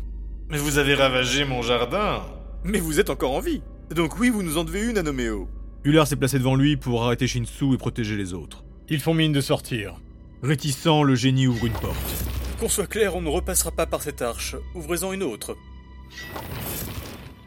Mais 0.50 0.58
vous 0.58 0.78
avez 0.78 0.96
ravagé 0.96 1.44
mon 1.44 1.62
jardin. 1.62 2.22
Mais 2.64 2.80
vous 2.80 3.02
êtes 3.02 3.10
encore 3.10 3.34
en 3.34 3.42
vie. 3.42 3.62
Donc 3.94 4.18
oui, 4.18 4.30
vous 4.30 4.44
nous 4.44 4.58
en 4.58 4.64
devez 4.64 4.82
une 4.82 4.98
à 4.98 5.04
Noméo. 5.04 5.50
Ular 5.84 6.08
s'est 6.08 6.16
placé 6.16 6.40
devant 6.40 6.56
lui 6.56 6.78
pour 6.78 7.04
arrêter 7.04 7.28
Shinsu 7.28 7.74
et 7.74 7.78
protéger 7.78 8.16
les 8.16 8.34
autres. 8.34 8.64
Ils 8.88 9.02
font 9.02 9.14
mine 9.14 9.34
de 9.34 9.42
sortir. 9.42 10.00
Réticent, 10.42 11.04
le 11.04 11.16
génie 11.16 11.48
ouvre 11.48 11.66
une 11.66 11.74
porte. 11.74 12.26
Qu'on 12.60 12.70
soit 12.70 12.88
clair, 12.88 13.16
on 13.18 13.22
ne 13.22 13.30
repassera 13.30 13.72
pas 13.72 13.86
par 13.86 14.02
cette 14.02 14.22
arche. 14.22 14.56
Ouvrez-en 14.74 15.12
une 15.12 15.24
autre. 15.24 15.58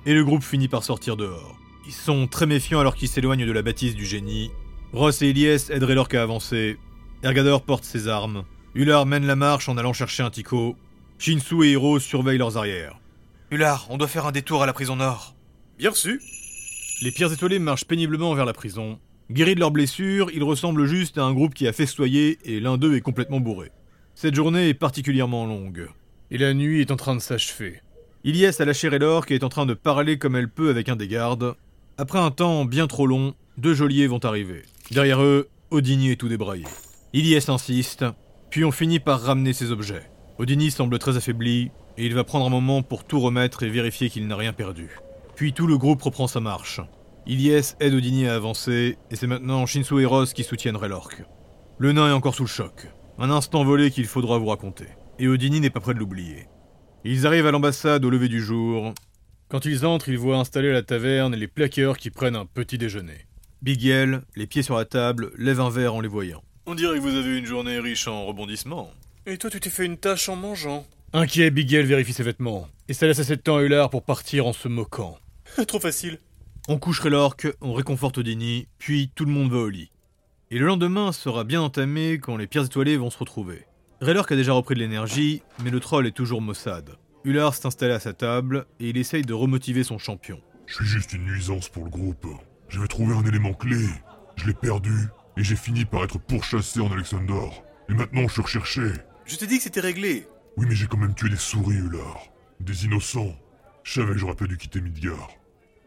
Et 0.05 0.13
le 0.13 0.25
groupe 0.25 0.43
finit 0.43 0.69
par 0.69 0.85
sortir 0.85 1.17
dehors. 1.17 1.57
Ils 1.87 1.93
sont 1.93 2.27
très 2.27 2.47
méfiants 2.47 2.81
alors 2.81 2.97
qu'ils 2.97 3.09
s'éloignent 3.09 3.47
de 3.47 3.53
la 3.53 3.63
bâtisse 3.63 3.95
du 3.95 4.05
génie. 4.05 4.51
Ross 4.93 5.23
et 5.23 5.31
Ilyes 5.31 5.71
aident 5.71 5.85
Raylork 5.85 6.15
à 6.15 6.23
avancer. 6.23 6.77
Ergador 7.23 7.63
porte 7.63 7.85
ses 7.85 8.09
armes. 8.09 8.45
Ular 8.75 9.07
mène 9.07 9.27
la 9.27 9.37
marche 9.37 9.71
en 9.71 9.79
allant 9.79 9.95
chercher 9.95 10.23
un 10.23 10.31
tico. 10.31 10.77
Shinsu 11.21 11.65
et 11.65 11.73
Hiro 11.73 11.99
surveillent 11.99 12.39
leurs 12.39 12.57
arrières. 12.57 12.99
Ular, 13.51 13.87
on 13.91 13.99
doit 13.99 14.09
faire 14.09 14.25
un 14.25 14.33
détour 14.33 14.63
à 14.63 14.67
la 14.67 14.73
prison 14.73 14.97
nord. 14.97 15.37
Bien 15.77 15.91
reçu. 15.91 16.23
Les 17.03 17.11
pierres 17.11 17.31
étoilées 17.31 17.59
marchent 17.59 17.85
péniblement 17.85 18.35
vers 18.35 18.47
la 18.47 18.55
prison. 18.55 18.99
Guéris 19.31 19.55
de 19.55 19.61
leurs 19.61 19.71
blessures, 19.71 20.31
ils 20.33 20.43
ressemblent 20.43 20.87
juste 20.87 21.19
à 21.19 21.25
un 21.25 21.35
groupe 21.35 21.53
qui 21.53 21.69
a 21.69 21.75
festoyé 21.75 22.39
et 22.47 22.59
l'un 22.59 22.79
d'eux 22.79 22.97
est 22.97 23.03
complètement 23.03 23.39
bourré. 23.39 23.71
Cette 24.15 24.35
journée 24.35 24.71
est 24.71 24.75
particulièrement 24.75 25.45
longue. 25.45 25.91
Et 26.31 26.39
la 26.39 26.55
nuit 26.55 26.81
est 26.81 26.91
en 26.91 26.97
train 26.97 27.15
de 27.15 27.21
s'achever. 27.21 27.83
Ilyes 28.25 28.59
a 28.59 28.65
lâché 28.65 28.89
Raylork 28.89 29.31
et 29.31 29.35
est 29.35 29.45
en 29.45 29.51
train 29.51 29.67
de 29.67 29.75
parler 29.75 30.17
comme 30.17 30.37
elle 30.37 30.49
peut 30.49 30.71
avec 30.71 30.89
un 30.89 30.97
des 30.97 31.09
gardes. 31.09 31.55
Après 31.99 32.19
un 32.19 32.31
temps 32.31 32.65
bien 32.65 32.87
trop 32.87 33.07
long, 33.07 33.35
deux 33.59 33.75
geôliers 33.75 34.07
vont 34.07 34.25
arriver. 34.25 34.63
Derrière 34.91 35.23
eux, 35.23 35.51
Odini 35.71 36.13
est 36.13 36.17
tout 36.17 36.29
débraillé. 36.29 36.65
Ilyes 37.13 37.45
insiste, 37.49 38.07
puis 38.49 38.65
on 38.65 38.73
finit 38.73 39.01
par 39.01 39.21
ramener 39.21 39.53
ses 39.53 39.71
objets. 39.71 40.11
Odini 40.41 40.71
semble 40.71 40.99
très 40.99 41.19
affaibli, 41.19 41.71
et 41.99 42.07
il 42.07 42.15
va 42.15 42.25
prendre 42.25 42.47
un 42.47 42.49
moment 42.49 42.81
pour 42.81 43.05
tout 43.05 43.21
remettre 43.21 43.63
et 43.63 43.69
vérifier 43.69 44.09
qu'il 44.09 44.27
n'a 44.27 44.37
rien 44.37 44.55
perdu. 44.55 44.99
Puis 45.37 45.53
tout 45.53 45.67
le 45.67 45.77
groupe 45.77 46.01
reprend 46.01 46.29
sa 46.29 46.41
marche. 46.41 46.81
Ilyes 47.27 47.75
aide 47.79 47.93
Odini 47.93 48.27
à 48.27 48.37
avancer, 48.37 48.97
et 49.11 49.17
c'est 49.17 49.27
maintenant 49.27 49.67
Shinsu 49.67 50.01
et 50.01 50.07
Ross 50.07 50.33
qui 50.33 50.43
soutiennent 50.43 50.79
Raylork. 50.79 51.25
Le 51.77 51.93
nain 51.93 52.09
est 52.09 52.13
encore 52.13 52.35
sous 52.35 52.45
le 52.45 52.49
choc. 52.49 52.91
Un 53.19 53.31
instant 53.31 53.65
volé 53.65 53.91
qu'il 53.91 54.07
faudra 54.07 54.39
vous 54.39 54.47
raconter. 54.47 54.87
Et 55.19 55.29
Odini 55.29 55.61
n'est 55.61 55.69
pas 55.69 55.81
prêt 55.81 55.93
de 55.93 55.99
l'oublier. 55.99 56.47
Ils 57.05 57.27
arrivent 57.27 57.47
à 57.47 57.51
l'ambassade 57.51 58.03
au 58.07 58.09
lever 58.09 58.29
du 58.29 58.41
jour. 58.41 58.95
Quand 59.51 59.67
ils 59.67 59.85
entrent, 59.85 60.09
ils 60.09 60.17
voient 60.17 60.39
installés 60.39 60.71
à 60.71 60.73
la 60.73 60.83
taverne 60.83 61.37
les 61.37 61.49
plaqueurs 61.49 61.99
qui 61.99 62.09
prennent 62.09 62.37
un 62.37 62.47
petit 62.47 62.79
déjeuner. 62.79 63.27
Bigel, 63.61 64.23
les 64.37 64.47
pieds 64.47 64.63
sur 64.63 64.79
la 64.79 64.87
table, 64.87 65.33
lève 65.37 65.61
un 65.61 65.69
verre 65.69 65.97
en 65.97 66.01
les 66.01 66.09
voyant. 66.09 66.43
On 66.65 66.75
dirait 66.75 66.97
que 66.97 67.03
vous 67.03 67.15
avez 67.15 67.37
une 67.37 67.45
journée 67.45 67.79
riche 67.79 68.09
en 68.09 68.25
rebondissements. 68.25 68.89
Et 69.31 69.39
toi, 69.39 69.49
tu 69.49 69.61
t'es 69.61 69.71
fait 69.71 69.87
une 69.87 69.97
tâche 69.97 70.29
en 70.29 70.35
mangeant. 70.35 70.85
Inquiet, 71.13 71.53
Bigel 71.53 71.87
vérifie 71.87 72.13
ses 72.13 72.25
vêtements. 72.25 72.67
Et 72.89 72.95
ça 72.95 73.07
laisse 73.07 73.21
assez 73.21 73.37
de 73.37 73.41
temps 73.41 73.59
à 73.59 73.63
Ular 73.63 73.89
pour 73.89 74.03
partir 74.03 74.45
en 74.45 74.53
se 74.53 74.67
moquant. 74.67 75.21
Trop 75.69 75.79
facile. 75.79 76.19
On 76.67 76.79
coucherait 76.79 77.11
l'orque, 77.11 77.47
on 77.61 77.73
réconforte 77.73 78.19
Odini, 78.19 78.67
puis 78.79 79.13
tout 79.15 79.25
le 79.25 79.31
monde 79.31 79.53
va 79.53 79.59
au 79.59 79.69
lit. 79.69 79.93
Et 80.51 80.59
le 80.59 80.67
lendemain 80.67 81.13
sera 81.13 81.45
bien 81.45 81.63
entamé 81.63 82.19
quand 82.19 82.37
les 82.37 82.49
pierres 82.49 82.65
étoilées 82.65 82.97
vont 82.97 83.09
se 83.09 83.19
retrouver. 83.19 83.67
Raylork 84.01 84.33
a 84.33 84.35
déjà 84.35 84.53
repris 84.53 84.75
de 84.75 84.81
l'énergie, 84.81 85.43
mais 85.63 85.71
le 85.71 85.79
troll 85.79 86.09
est 86.09 86.17
toujours 86.17 86.43
maussade. 86.43 86.97
Ular 87.23 87.55
s'est 87.55 87.67
installé 87.67 87.93
à 87.93 88.01
sa 88.01 88.13
table 88.13 88.67
et 88.81 88.89
il 88.89 88.97
essaye 88.97 89.23
de 89.23 89.33
remotiver 89.33 89.85
son 89.85 89.99
champion. 89.99 90.41
Je 90.67 90.75
suis 90.75 90.87
juste 90.87 91.13
une 91.13 91.27
nuisance 91.27 91.69
pour 91.69 91.85
le 91.85 91.91
groupe. 91.91 92.27
J'avais 92.69 92.89
trouvé 92.89 93.15
un 93.15 93.25
élément 93.25 93.53
clé. 93.53 93.87
Je 94.35 94.49
l'ai 94.49 94.55
perdu 94.55 95.07
et 95.37 95.45
j'ai 95.45 95.55
fini 95.55 95.85
par 95.85 96.03
être 96.03 96.19
pourchassé 96.19 96.81
en 96.81 96.91
Alexandor. 96.91 97.63
Et 97.89 97.95
maintenant 97.95 98.27
je 98.27 98.33
suis 98.33 98.43
recherché. 98.43 98.83
Je 99.31 99.37
t'ai 99.37 99.47
dit 99.47 99.59
que 99.59 99.63
c'était 99.63 99.79
réglé. 99.79 100.27
Oui, 100.57 100.67
mais 100.69 100.75
j'ai 100.75 100.89
quand 100.89 100.97
même 100.97 101.15
tué 101.15 101.29
des 101.29 101.37
souris, 101.37 101.77
Ular. 101.77 102.27
Des 102.59 102.85
innocents. 102.85 103.37
Je 103.85 104.01
savais 104.01 104.15
que 104.15 104.19
j'aurais 104.19 104.35
pas 104.35 104.47
dû 104.47 104.59
quitter 104.59 104.81
Midgard. 104.81 105.31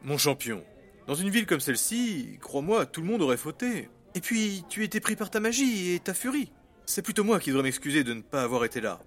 Mon 0.02 0.18
champion. 0.18 0.64
Dans 1.08 1.16
une 1.16 1.30
ville 1.30 1.46
comme 1.46 1.60
celle-ci, 1.60 2.38
crois-moi, 2.40 2.86
tout 2.86 3.02
le 3.02 3.08
monde 3.08 3.22
aurait 3.22 3.36
fauté. 3.36 3.90
Et 4.16 4.22
puis, 4.22 4.64
tu 4.70 4.86
étais 4.86 5.02
pris 5.02 5.18
par 5.18 5.30
ta 5.30 5.42
magie 5.42 5.92
et 5.92 6.00
ta 6.00 6.14
furie. 6.14 6.54
C'est 6.86 7.02
plutôt 7.02 7.26
moi 7.26 7.42
qui 7.42 7.50
devrais 7.50 7.64
m'excuser 7.64 8.06
de 8.06 8.14
ne 8.14 8.22
pas 8.22 8.44
avoir 8.44 8.64
été 8.64 8.80
là. 8.80 9.02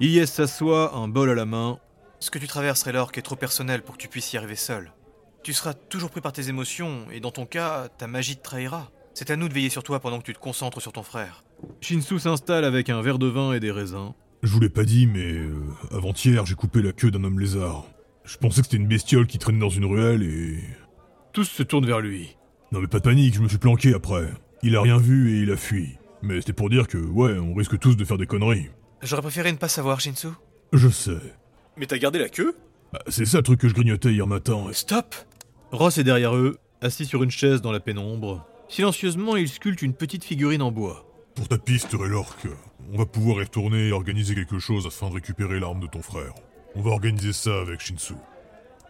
Ilyes 0.00 0.26
s'assoit, 0.26 0.94
un 0.94 1.08
bol 1.08 1.28
à 1.28 1.34
la 1.34 1.44
main. 1.44 1.78
Ce 2.18 2.30
que 2.30 2.38
tu 2.38 2.46
traverses, 2.46 2.84
Raylork, 2.84 3.18
est 3.18 3.22
trop 3.22 3.36
personnel 3.36 3.82
pour 3.82 3.98
que 3.98 4.00
tu 4.00 4.08
puisses 4.08 4.32
y 4.32 4.38
arriver 4.38 4.56
seul. 4.56 4.90
Tu 5.42 5.52
seras 5.52 5.74
toujours 5.74 6.08
pris 6.08 6.22
par 6.22 6.32
tes 6.32 6.48
émotions, 6.48 7.10
et 7.10 7.20
dans 7.20 7.30
ton 7.30 7.44
cas, 7.44 7.88
ta 7.88 8.06
magie 8.06 8.38
te 8.38 8.42
trahira. 8.42 8.90
C'est 9.14 9.30
à 9.30 9.36
nous 9.36 9.48
de 9.48 9.54
veiller 9.54 9.68
sur 9.68 9.82
toi 9.82 10.00
pendant 10.00 10.18
que 10.18 10.24
tu 10.24 10.32
te 10.32 10.38
concentres 10.38 10.80
sur 10.80 10.92
ton 10.92 11.02
frère. 11.02 11.44
Shinsu 11.80 12.18
s'installe 12.18 12.64
avec 12.64 12.88
un 12.88 13.02
verre 13.02 13.18
de 13.18 13.26
vin 13.26 13.52
et 13.52 13.60
des 13.60 13.70
raisins. 13.70 14.12
Je 14.42 14.50
vous 14.50 14.60
l'ai 14.60 14.70
pas 14.70 14.84
dit, 14.84 15.06
mais 15.06 15.32
euh, 15.32 15.52
avant-hier, 15.92 16.44
j'ai 16.46 16.54
coupé 16.54 16.82
la 16.82 16.92
queue 16.92 17.10
d'un 17.10 17.22
homme 17.22 17.38
lézard. 17.38 17.84
Je 18.24 18.36
pensais 18.38 18.60
que 18.60 18.66
c'était 18.66 18.78
une 18.78 18.88
bestiole 18.88 19.26
qui 19.26 19.38
traînait 19.38 19.60
dans 19.60 19.68
une 19.68 19.84
ruelle 19.84 20.22
et... 20.22 20.58
Tous 21.32 21.44
se 21.44 21.62
tournent 21.62 21.86
vers 21.86 22.00
lui. 22.00 22.36
Non 22.72 22.80
mais 22.80 22.86
pas 22.86 22.98
de 22.98 23.04
panique, 23.04 23.34
je 23.34 23.40
me 23.40 23.48
suis 23.48 23.58
planqué 23.58 23.94
après. 23.94 24.28
Il 24.62 24.76
a 24.76 24.80
rien 24.80 24.96
vu 24.96 25.34
et 25.36 25.42
il 25.42 25.50
a 25.50 25.56
fui. 25.56 25.98
Mais 26.22 26.40
c'était 26.40 26.52
pour 26.52 26.70
dire 26.70 26.88
que, 26.88 26.98
ouais, 26.98 27.38
on 27.38 27.54
risque 27.54 27.78
tous 27.78 27.96
de 27.96 28.04
faire 28.04 28.18
des 28.18 28.26
conneries. 28.26 28.70
J'aurais 29.02 29.22
préféré 29.22 29.50
ne 29.52 29.56
pas 29.56 29.68
savoir, 29.68 30.00
Shinsu. 30.00 30.28
Je 30.72 30.88
sais. 30.88 31.20
Mais 31.76 31.86
t'as 31.86 31.98
gardé 31.98 32.18
la 32.18 32.28
queue? 32.28 32.54
Bah, 32.92 33.00
c'est 33.08 33.24
ça 33.24 33.38
le 33.38 33.42
truc 33.42 33.60
que 33.60 33.68
je 33.68 33.74
grignotais 33.74 34.12
hier 34.12 34.26
matin. 34.26 34.66
Stop 34.72 35.14
Ross 35.70 35.98
est 35.98 36.04
derrière 36.04 36.36
eux, 36.36 36.58
assis 36.80 37.06
sur 37.06 37.22
une 37.22 37.30
chaise 37.30 37.62
dans 37.62 37.72
la 37.72 37.80
pénombre. 37.80 38.46
Silencieusement, 38.72 39.36
il 39.36 39.50
sculpte 39.50 39.82
une 39.82 39.92
petite 39.92 40.24
figurine 40.24 40.62
en 40.62 40.72
bois. 40.72 41.04
Pour 41.34 41.46
ta 41.46 41.58
piste, 41.58 41.92
Relorque, 41.92 42.48
on 42.90 42.96
va 42.96 43.04
pouvoir 43.04 43.36
y 43.36 43.44
retourner 43.44 43.88
et 43.88 43.92
organiser 43.92 44.34
quelque 44.34 44.58
chose 44.58 44.86
afin 44.86 45.10
de 45.10 45.14
récupérer 45.16 45.60
l'arme 45.60 45.80
de 45.80 45.86
ton 45.86 46.00
frère. 46.00 46.32
On 46.74 46.80
va 46.80 46.92
organiser 46.92 47.34
ça 47.34 47.60
avec 47.60 47.80
Shinsu. 47.80 48.14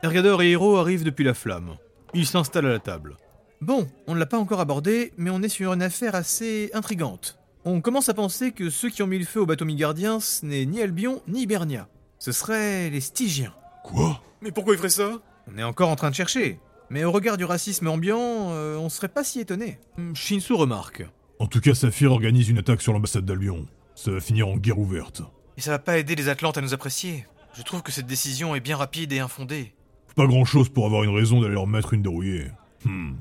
Ergador 0.05 0.41
et 0.41 0.53
Hiro 0.53 0.77
arrivent 0.77 1.03
depuis 1.03 1.25
la 1.25 1.35
flamme. 1.35 1.79
Ils 2.15 2.29
s'installent 2.29 2.67
à 2.67 2.73
la 2.75 2.79
table. 2.79 3.17
Bon, 3.61 3.89
on 4.07 4.15
ne 4.15 4.21
l'a 4.21 4.27
pas 4.27 4.39
encore 4.39 4.61
abordé, 4.61 5.13
mais 5.17 5.31
on 5.31 5.43
est 5.43 5.49
sur 5.49 5.73
une 5.73 5.83
affaire 5.83 6.15
assez 6.15 6.71
intrigante. 6.75 7.41
On 7.65 7.81
commence 7.81 8.09
à 8.09 8.15
penser 8.15 8.53
que 8.53 8.71
ceux 8.71 8.89
qui 8.89 9.03
ont 9.03 9.09
mis 9.09 9.19
le 9.19 9.25
feu 9.25 9.41
au 9.41 9.47
bateau 9.47 9.65
mi-gardien, 9.65 10.21
ce 10.21 10.47
n'est 10.47 10.65
ni 10.65 10.81
Albion 10.81 11.23
ni 11.27 11.43
Hibernia. 11.43 11.89
Ce 12.21 12.31
seraient 12.31 12.89
les 12.89 13.01
Stygiens. 13.01 13.55
Quoi? 13.83 14.23
Mais 14.43 14.53
pourquoi 14.53 14.75
il 14.75 14.77
ferait 14.77 14.91
ça? 14.91 15.21
On 15.53 15.59
est 15.59 15.65
encore 15.65 15.89
en 15.89 15.97
train 15.97 16.11
de 16.11 16.15
chercher. 16.15 16.61
Mais 16.93 17.05
au 17.05 17.11
regard 17.11 17.39
du 17.39 17.47
racisme 17.47 17.89
ambiant, 17.89 18.51
euh, 18.51 18.77
on 18.77 18.91
serait 18.91 19.09
pas 19.09 19.25
si 19.25 19.41
étonné. 19.41 19.79
Hmm, 19.97 20.15
Shinsu 20.15 20.53
remarque. 20.53 21.03
En 21.39 21.47
tout 21.47 21.61
cas, 21.61 21.73
Saphir 21.73 22.13
organise 22.13 22.51
une 22.51 22.59
attaque 22.59 22.83
sur 22.83 22.93
l'ambassade 22.93 23.25
d'Albion. 23.25 23.67
Ça 23.95 24.11
va 24.11 24.21
finir 24.21 24.47
en 24.47 24.59
guerre 24.59 24.79
ouverte. 24.79 25.23
Et 25.57 25.63
ça 25.63 25.71
va 25.71 25.79
pas 25.79 25.97
aider 25.97 26.15
les 26.15 26.29
Atlantes 26.29 26.59
à 26.59 26.61
nous 26.61 26.75
apprécier. 26.75 27.27
Je 27.55 27.63
trouve 27.63 27.83
que 27.83 27.93
cette 27.93 28.07
décision 28.07 28.55
est 28.55 28.61
bien 28.61 28.77
rapide 28.77 29.11
et 29.15 29.21
infondée. 29.21 29.73
Pas 30.17 30.27
grand 30.27 30.45
chose 30.45 30.69
pour 30.69 30.85
avoir 30.85 31.03
une 31.03 31.17
raison 31.17 31.41
d'aller 31.41 31.55
leur 31.55 31.67
mettre 31.67 31.95
une 31.95 32.03
dérouillée. 32.03 32.49
Hmm. 32.85 33.15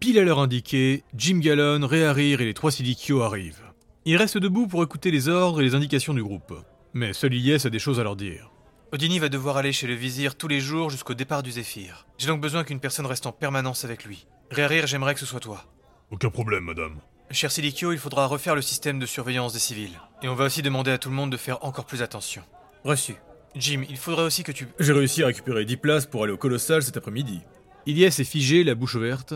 Pile 0.00 0.18
à 0.18 0.24
l'heure 0.24 0.40
indiquée, 0.40 1.04
Jim 1.16 1.38
Gallon, 1.38 1.86
Réharir 1.86 2.40
et 2.40 2.46
les 2.46 2.54
trois 2.54 2.72
Sidikios 2.72 3.22
arrivent. 3.22 3.62
Ils 4.06 4.16
restent 4.16 4.38
debout 4.38 4.66
pour 4.66 4.82
écouter 4.82 5.12
les 5.12 5.28
ordres 5.28 5.60
et 5.60 5.64
les 5.64 5.76
indications 5.76 6.14
du 6.14 6.22
groupe. 6.24 6.52
Mais 6.94 7.12
seul 7.12 7.32
Ilyes 7.32 7.64
a 7.64 7.70
des 7.70 7.78
choses 7.78 8.00
à 8.00 8.02
leur 8.02 8.16
dire. 8.16 8.50
Odini 8.92 9.18
va 9.18 9.28
devoir 9.28 9.56
aller 9.56 9.72
chez 9.72 9.86
le 9.86 9.94
vizir 9.94 10.36
tous 10.36 10.48
les 10.48 10.60
jours 10.60 10.90
jusqu'au 10.90 11.14
départ 11.14 11.42
du 11.42 11.50
Zéphyr. 11.50 12.06
J'ai 12.18 12.28
donc 12.28 12.40
besoin 12.40 12.64
qu'une 12.64 12.80
personne 12.80 13.06
reste 13.06 13.26
en 13.26 13.32
permanence 13.32 13.84
avec 13.84 14.04
lui. 14.04 14.26
Réharir, 14.50 14.86
j'aimerais 14.86 15.14
que 15.14 15.20
ce 15.20 15.26
soit 15.26 15.40
toi. 15.40 15.64
Aucun 16.10 16.30
problème, 16.30 16.64
madame. 16.64 17.00
Cher 17.30 17.50
Silikio, 17.50 17.92
il 17.92 17.98
faudra 17.98 18.26
refaire 18.26 18.54
le 18.54 18.62
système 18.62 18.98
de 19.00 19.06
surveillance 19.06 19.52
des 19.52 19.58
civils. 19.58 19.98
Et 20.22 20.28
on 20.28 20.34
va 20.34 20.44
aussi 20.44 20.62
demander 20.62 20.92
à 20.92 20.98
tout 20.98 21.08
le 21.08 21.14
monde 21.14 21.32
de 21.32 21.36
faire 21.36 21.64
encore 21.64 21.86
plus 21.86 22.02
attention. 22.02 22.42
Reçu. 22.84 23.16
Jim, 23.56 23.82
il 23.88 23.96
faudrait 23.96 24.24
aussi 24.24 24.44
que 24.44 24.52
tu... 24.52 24.68
J'ai 24.78 24.92
réussi 24.92 25.22
à 25.22 25.26
récupérer 25.26 25.64
10 25.64 25.76
places 25.78 26.06
pour 26.06 26.22
aller 26.22 26.32
au 26.32 26.36
Colossal 26.36 26.82
cet 26.82 26.96
après-midi. 26.96 27.40
Ilyes 27.86 28.04
est 28.04 28.24
figé, 28.24 28.62
la 28.62 28.74
bouche 28.74 28.94
ouverte. 28.94 29.34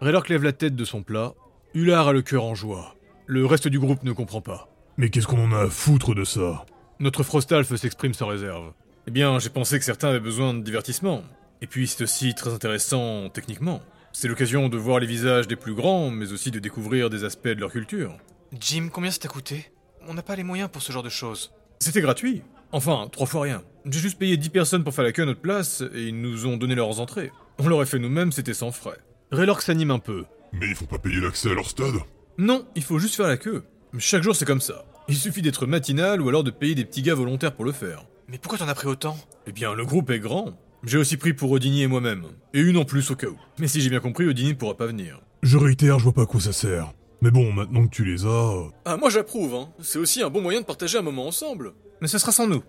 Raylork 0.00 0.28
lève 0.28 0.44
la 0.44 0.52
tête 0.52 0.76
de 0.76 0.84
son 0.84 1.02
plat. 1.02 1.34
Hullard 1.74 2.08
a 2.08 2.12
le 2.12 2.22
cœur 2.22 2.44
en 2.44 2.54
joie. 2.54 2.94
Le 3.26 3.44
reste 3.44 3.68
du 3.68 3.78
groupe 3.78 4.02
ne 4.02 4.12
comprend 4.12 4.40
pas. 4.40 4.68
Mais 4.96 5.10
qu'est-ce 5.10 5.26
qu'on 5.26 5.44
en 5.44 5.52
a 5.52 5.64
à 5.64 5.68
foutre 5.68 6.14
de 6.14 6.24
ça? 6.24 6.64
Notre 7.00 7.22
Frostalf 7.22 7.74
s'exprime 7.74 8.14
sans 8.14 8.28
réserve. 8.28 8.72
Eh 9.06 9.10
bien, 9.10 9.38
j'ai 9.38 9.50
pensé 9.50 9.78
que 9.78 9.84
certains 9.84 10.08
avaient 10.08 10.20
besoin 10.20 10.54
de 10.54 10.62
divertissement. 10.62 11.22
Et 11.60 11.66
puis 11.66 11.86
c'est 11.86 12.02
aussi 12.02 12.34
très 12.34 12.52
intéressant 12.52 13.28
techniquement. 13.30 13.80
C'est 14.12 14.28
l'occasion 14.28 14.68
de 14.68 14.76
voir 14.76 15.00
les 15.00 15.06
visages 15.06 15.48
des 15.48 15.56
plus 15.56 15.74
grands, 15.74 16.10
mais 16.10 16.32
aussi 16.32 16.50
de 16.50 16.58
découvrir 16.58 17.10
des 17.10 17.24
aspects 17.24 17.48
de 17.48 17.60
leur 17.60 17.72
culture. 17.72 18.16
Jim, 18.58 18.88
combien 18.92 19.10
ça 19.10 19.18
t'a 19.18 19.28
coûté? 19.28 19.70
On 20.06 20.14
n'a 20.14 20.22
pas 20.22 20.36
les 20.36 20.44
moyens 20.44 20.70
pour 20.70 20.82
ce 20.82 20.92
genre 20.92 21.02
de 21.02 21.08
choses. 21.08 21.52
C'était 21.80 22.00
gratuit. 22.00 22.42
Enfin, 22.72 23.08
trois 23.10 23.26
fois 23.26 23.42
rien. 23.42 23.62
J'ai 23.84 24.00
juste 24.00 24.18
payé 24.18 24.36
10 24.36 24.48
personnes 24.50 24.84
pour 24.84 24.94
faire 24.94 25.04
la 25.04 25.12
queue 25.12 25.22
à 25.22 25.26
notre 25.26 25.40
place, 25.40 25.82
et 25.94 26.04
ils 26.04 26.20
nous 26.20 26.46
ont 26.46 26.56
donné 26.56 26.74
leurs 26.74 27.00
entrées. 27.00 27.30
On 27.58 27.68
l'aurait 27.68 27.86
fait 27.86 27.98
nous-mêmes, 27.98 28.32
c'était 28.32 28.54
sans 28.54 28.72
frais. 28.72 28.98
Raylork 29.32 29.62
s'anime 29.62 29.90
un 29.90 29.98
peu. 29.98 30.24
Mais 30.52 30.68
il 30.68 30.74
faut 30.74 30.86
pas 30.86 30.98
payer 30.98 31.20
l'accès 31.20 31.50
à 31.50 31.54
leur 31.54 31.68
stade 31.68 31.94
Non, 32.38 32.66
il 32.74 32.82
faut 32.82 32.98
juste 32.98 33.16
faire 33.16 33.26
la 33.26 33.36
queue. 33.36 33.64
Chaque 33.98 34.22
jour 34.22 34.34
c'est 34.34 34.44
comme 34.44 34.60
ça. 34.60 34.84
Il 35.08 35.16
suffit 35.16 35.42
d'être 35.42 35.66
matinal 35.66 36.20
ou 36.20 36.28
alors 36.28 36.44
de 36.44 36.50
payer 36.50 36.74
des 36.74 36.84
petits 36.84 37.02
gars 37.02 37.14
volontaires 37.14 37.54
pour 37.54 37.64
le 37.64 37.72
faire. 37.72 38.04
Mais 38.28 38.38
pourquoi 38.38 38.58
t'en 38.58 38.68
as 38.68 38.74
pris 38.74 38.86
autant? 38.88 39.16
Eh 39.46 39.52
bien, 39.52 39.74
le 39.74 39.84
groupe 39.84 40.10
est 40.10 40.18
grand. 40.18 40.52
J'ai 40.84 40.98
aussi 40.98 41.16
pris 41.16 41.32
pour 41.34 41.50
Odini 41.50 41.82
et 41.82 41.86
moi-même. 41.86 42.24
Et 42.52 42.60
une 42.60 42.76
en 42.76 42.84
plus 42.84 43.10
au 43.10 43.16
cas 43.16 43.26
où. 43.28 43.38
Mais 43.58 43.68
si 43.68 43.80
j'ai 43.80 43.90
bien 43.90 44.00
compris, 44.00 44.26
Odini 44.26 44.50
ne 44.50 44.54
pourra 44.54 44.76
pas 44.76 44.86
venir. 44.86 45.20
Je 45.42 45.56
réitère, 45.58 45.98
je 45.98 46.04
vois 46.04 46.12
pas 46.12 46.22
à 46.22 46.26
quoi 46.26 46.40
ça 46.40 46.52
sert. 46.52 46.92
Mais 47.22 47.30
bon, 47.30 47.52
maintenant 47.52 47.84
que 47.86 47.90
tu 47.90 48.04
les 48.04 48.26
as... 48.26 48.54
Ah, 48.84 48.96
moi 48.96 49.08
j'approuve, 49.08 49.54
hein. 49.54 49.68
C'est 49.80 49.98
aussi 49.98 50.22
un 50.22 50.28
bon 50.30 50.42
moyen 50.42 50.60
de 50.60 50.66
partager 50.66 50.98
un 50.98 51.02
moment 51.02 51.26
ensemble. 51.26 51.72
Mais 52.00 52.08
ce 52.08 52.18
sera 52.18 52.32
sans 52.32 52.46
nous. 52.46 52.62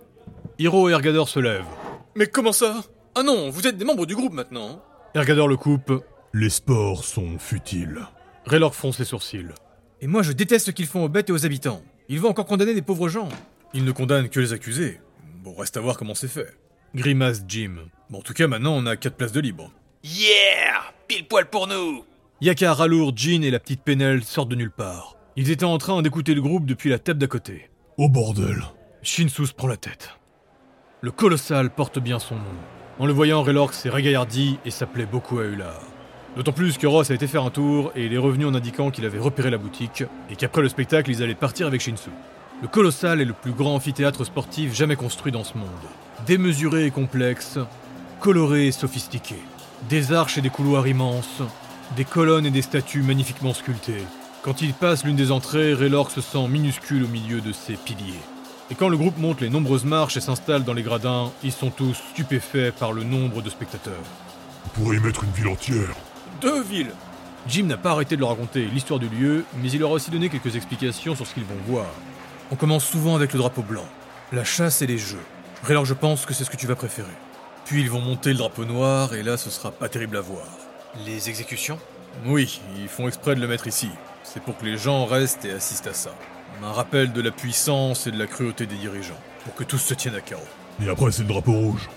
Hiro 0.60 0.90
et 0.90 0.94
Ergador 0.94 1.28
se 1.28 1.40
lèvent. 1.40 1.66
Mais 2.16 2.28
comment 2.28 2.54
ça? 2.54 2.84
Ah 3.16 3.24
non, 3.24 3.50
vous 3.50 3.68
êtes 3.68 3.78
des 3.78 3.86
membres 3.86 4.06
du 4.06 4.16
groupe 4.16 4.34
maintenant. 4.34 4.70
hein. 4.70 4.82
Ergador 5.14 5.48
le 5.48 5.58
coupe. 5.58 5.92
Les 6.34 6.50
sports 6.50 7.04
sont 7.04 7.38
futiles. 7.40 8.00
Raylork 8.46 8.74
fronce 8.74 9.00
les 9.00 9.06
sourcils. 9.06 9.48
Et 10.02 10.08
moi, 10.08 10.22
je 10.22 10.32
déteste 10.32 10.68
ce 10.68 10.72
qu'ils 10.72 10.86
font 10.88 11.04
aux 11.06 11.10
bêtes 11.10 11.30
et 11.30 11.34
aux 11.34 11.46
habitants. 11.46 11.82
Ils 12.08 12.20
vont 12.20 12.30
encore 12.30 12.46
condamner 12.46 12.74
des 12.74 12.82
pauvres 12.82 13.10
gens. 13.10 13.30
Il 13.74 13.84
ne 13.84 13.92
condamne 13.92 14.30
que 14.30 14.40
les 14.40 14.54
accusés. 14.54 15.00
Bon, 15.46 15.54
reste 15.54 15.78
à 15.78 15.80
voir 15.80 15.96
comment 15.96 16.16
c'est 16.16 16.28
fait. 16.28 16.58
Grimace 16.96 17.44
Jim. 17.48 17.76
Bon, 18.10 18.18
en 18.18 18.22
tout 18.24 18.34
cas, 18.34 18.48
maintenant 18.48 18.74
on 18.74 18.88
a 18.88 18.96
4 18.96 19.16
places 19.16 19.32
de 19.32 19.40
libre. 19.40 19.72
Yeah 20.04 20.82
Pile 21.08 21.28
poil 21.28 21.46
pour 21.46 21.68
nous 21.68 22.04
Yaka, 22.42 22.74
Ralour, 22.74 23.16
Jean 23.16 23.44
et 23.44 23.52
la 23.52 23.60
petite 23.60 23.84
Penel 23.84 24.24
sortent 24.24 24.50
de 24.50 24.56
nulle 24.56 24.72
part. 24.72 25.16
Ils 25.36 25.52
étaient 25.52 25.64
en 25.64 25.78
train 25.78 26.02
d'écouter 26.02 26.34
le 26.34 26.42
groupe 26.42 26.66
depuis 26.66 26.90
la 26.90 26.98
table 26.98 27.20
d'à 27.20 27.28
côté. 27.28 27.70
Oh 27.98 28.10
bordel 28.10 28.64
Shinsu 29.04 29.46
se 29.46 29.54
prend 29.54 29.68
la 29.68 29.78
tête. 29.78 30.18
Le 31.02 31.12
colossal 31.12 31.70
porte 31.70 32.00
bien 32.00 32.18
son 32.18 32.38
nom. 32.38 32.42
En 32.98 33.06
le 33.06 33.14
voyant, 33.14 33.44
Raylork 33.44 33.76
s'est 33.76 33.90
ragaillardi 33.90 34.58
et 34.66 34.72
s'appelait 34.72 35.06
beaucoup 35.06 35.38
à 35.38 35.44
Hullard. 35.44 35.84
D'autant 36.36 36.54
plus 36.54 36.80
que 36.80 36.88
Ross 36.88 37.12
a 37.12 37.14
été 37.14 37.28
faire 37.28 37.44
un 37.44 37.52
tour 37.52 37.92
et 37.96 38.08
il 38.08 38.14
est 38.16 38.18
revenu 38.18 38.48
en 38.48 38.56
indiquant 38.56 38.90
qu'il 38.90 39.06
avait 39.06 39.20
repéré 39.20 39.52
la 39.52 39.60
boutique 39.60 40.06
et 40.32 40.36
qu'après 40.36 40.64
le 40.64 40.70
spectacle, 40.70 41.12
ils 41.12 41.22
allaient 41.22 41.36
partir 41.36 41.68
avec 41.68 41.82
Shinsu. 41.82 42.10
Le 42.62 42.70
colossal 42.70 43.20
est 43.20 43.26
le 43.26 43.34
plus 43.34 43.52
grand 43.52 43.76
amphithéâtre 43.76 44.26
sportif 44.26 44.74
jamais 44.74 44.96
construit 44.96 45.32
dans 45.32 45.44
ce 45.44 45.58
monde. 45.58 45.68
Démesuré 46.26 46.86
et 46.86 46.92
complexe, 46.92 47.60
coloré 48.22 48.68
et 48.68 48.72
sophistiqué. 48.72 49.36
Des 49.90 50.14
arches 50.14 50.38
et 50.38 50.42
des 50.42 50.50
couloirs 50.50 50.88
immenses, 50.88 51.42
des 51.98 52.06
colonnes 52.06 52.46
et 52.46 52.52
des 52.52 52.62
statues 52.62 53.02
magnifiquement 53.02 53.54
sculptées. 53.54 54.04
Quand 54.42 54.62
il 54.62 54.74
passe 54.74 55.04
l'une 55.04 55.18
des 55.18 55.32
entrées, 55.32 55.74
Raylork 55.74 56.12
se 56.12 56.22
sent 56.22 56.48
minuscule 56.48 57.04
au 57.04 57.08
milieu 57.08 57.42
de 57.42 57.52
ses 57.52 57.74
piliers. 57.74 58.22
Et 58.72 58.76
quand 58.76 58.90
le 58.90 58.98
groupe 58.98 59.18
monte 59.18 59.42
les 59.42 59.50
nombreuses 59.50 59.86
marches 59.86 60.16
et 60.16 60.22
s'installe 60.22 60.64
dans 60.64 60.74
les 60.74 60.82
gradins, 60.82 61.32
ils 61.44 61.52
sont 61.52 61.72
tous 61.72 62.02
stupéfaits 62.12 62.72
par 62.80 62.94
le 62.94 63.04
nombre 63.04 63.42
de 63.42 63.50
spectateurs. 63.50 63.94
On 64.66 64.80
pourrait 64.80 64.98
y 64.98 65.02
mettre 65.02 65.26
une 65.26 65.32
ville 65.32 65.50
entière. 65.50 65.94
Deux 66.42 66.64
villes 66.64 66.92
Jim 67.48 67.64
n'a 67.64 67.78
pas 67.78 67.92
arrêté 67.92 68.16
de 68.16 68.22
leur 68.22 68.30
raconter 68.30 68.66
l'histoire 68.66 69.00
du 69.00 69.10
lieu, 69.10 69.44
mais 69.62 69.70
il 69.70 69.80
leur 69.80 69.92
a 69.92 69.94
aussi 69.94 70.10
donné 70.10 70.30
quelques 70.30 70.56
explications 70.56 71.16
sur 71.16 71.28
ce 71.28 71.34
qu'ils 71.34 71.44
vont 71.44 71.54
voir. 71.68 71.86
On 72.52 72.56
commence 72.56 72.86
souvent 72.86 73.16
avec 73.16 73.34
le 73.34 73.40
drapeau 73.40 73.64
blanc, 73.64 73.86
la 74.32 74.44
chasse 74.44 74.82
et 74.84 74.88
les 74.88 75.00
jeux. 75.00 75.24
Alors 75.68 75.86
je 75.86 75.96
pense 75.96 76.28
que 76.28 76.34
c'est 76.34 76.44
ce 76.44 76.52
que 76.52 76.58
tu 76.58 76.68
vas 76.68 76.76
préférer. 76.76 77.08
Puis 77.66 77.82
ils 77.82 77.90
vont 77.90 78.02
monter 78.02 78.30
le 78.30 78.38
drapeau 78.38 78.66
noir, 78.66 79.16
et 79.16 79.24
là 79.24 79.36
ce 79.36 79.50
sera 79.50 79.72
pas 79.72 79.90
terrible 79.90 80.18
à 80.18 80.22
voir. 80.22 80.46
Les 81.06 81.28
exécutions? 81.28 81.80
Oui, 82.26 82.62
ils 82.78 82.88
font 82.88 83.08
exprès 83.08 83.34
de 83.36 83.42
le 83.42 83.48
mettre 83.48 83.66
ici. 83.66 83.90
C'est 84.24 84.44
pour 84.44 84.58
que 84.58 84.66
les 84.66 84.78
gens 84.78 85.06
restent 85.06 85.46
et 85.46 85.52
assistent 85.52 85.88
à 85.88 85.94
ça. 85.94 86.12
Un 86.64 86.72
rappel 86.72 87.12
de 87.12 87.22
la 87.22 87.32
puissance 87.32 88.06
et 88.06 88.12
de 88.12 88.20
la 88.20 88.28
cruauté 88.28 88.68
des 88.68 88.76
dirigeants, 88.76 89.20
pour 89.44 89.56
que 89.56 89.64
tous 89.64 89.80
se 89.80 89.96
tiennent 89.96 90.16
à 90.16 90.22
carreau. 90.22 90.44
Et 90.84 90.88
après, 90.88 91.12
c'est 91.12 91.24
le 91.24 91.30
drapeau 91.30 91.54
rouge. 91.54 91.90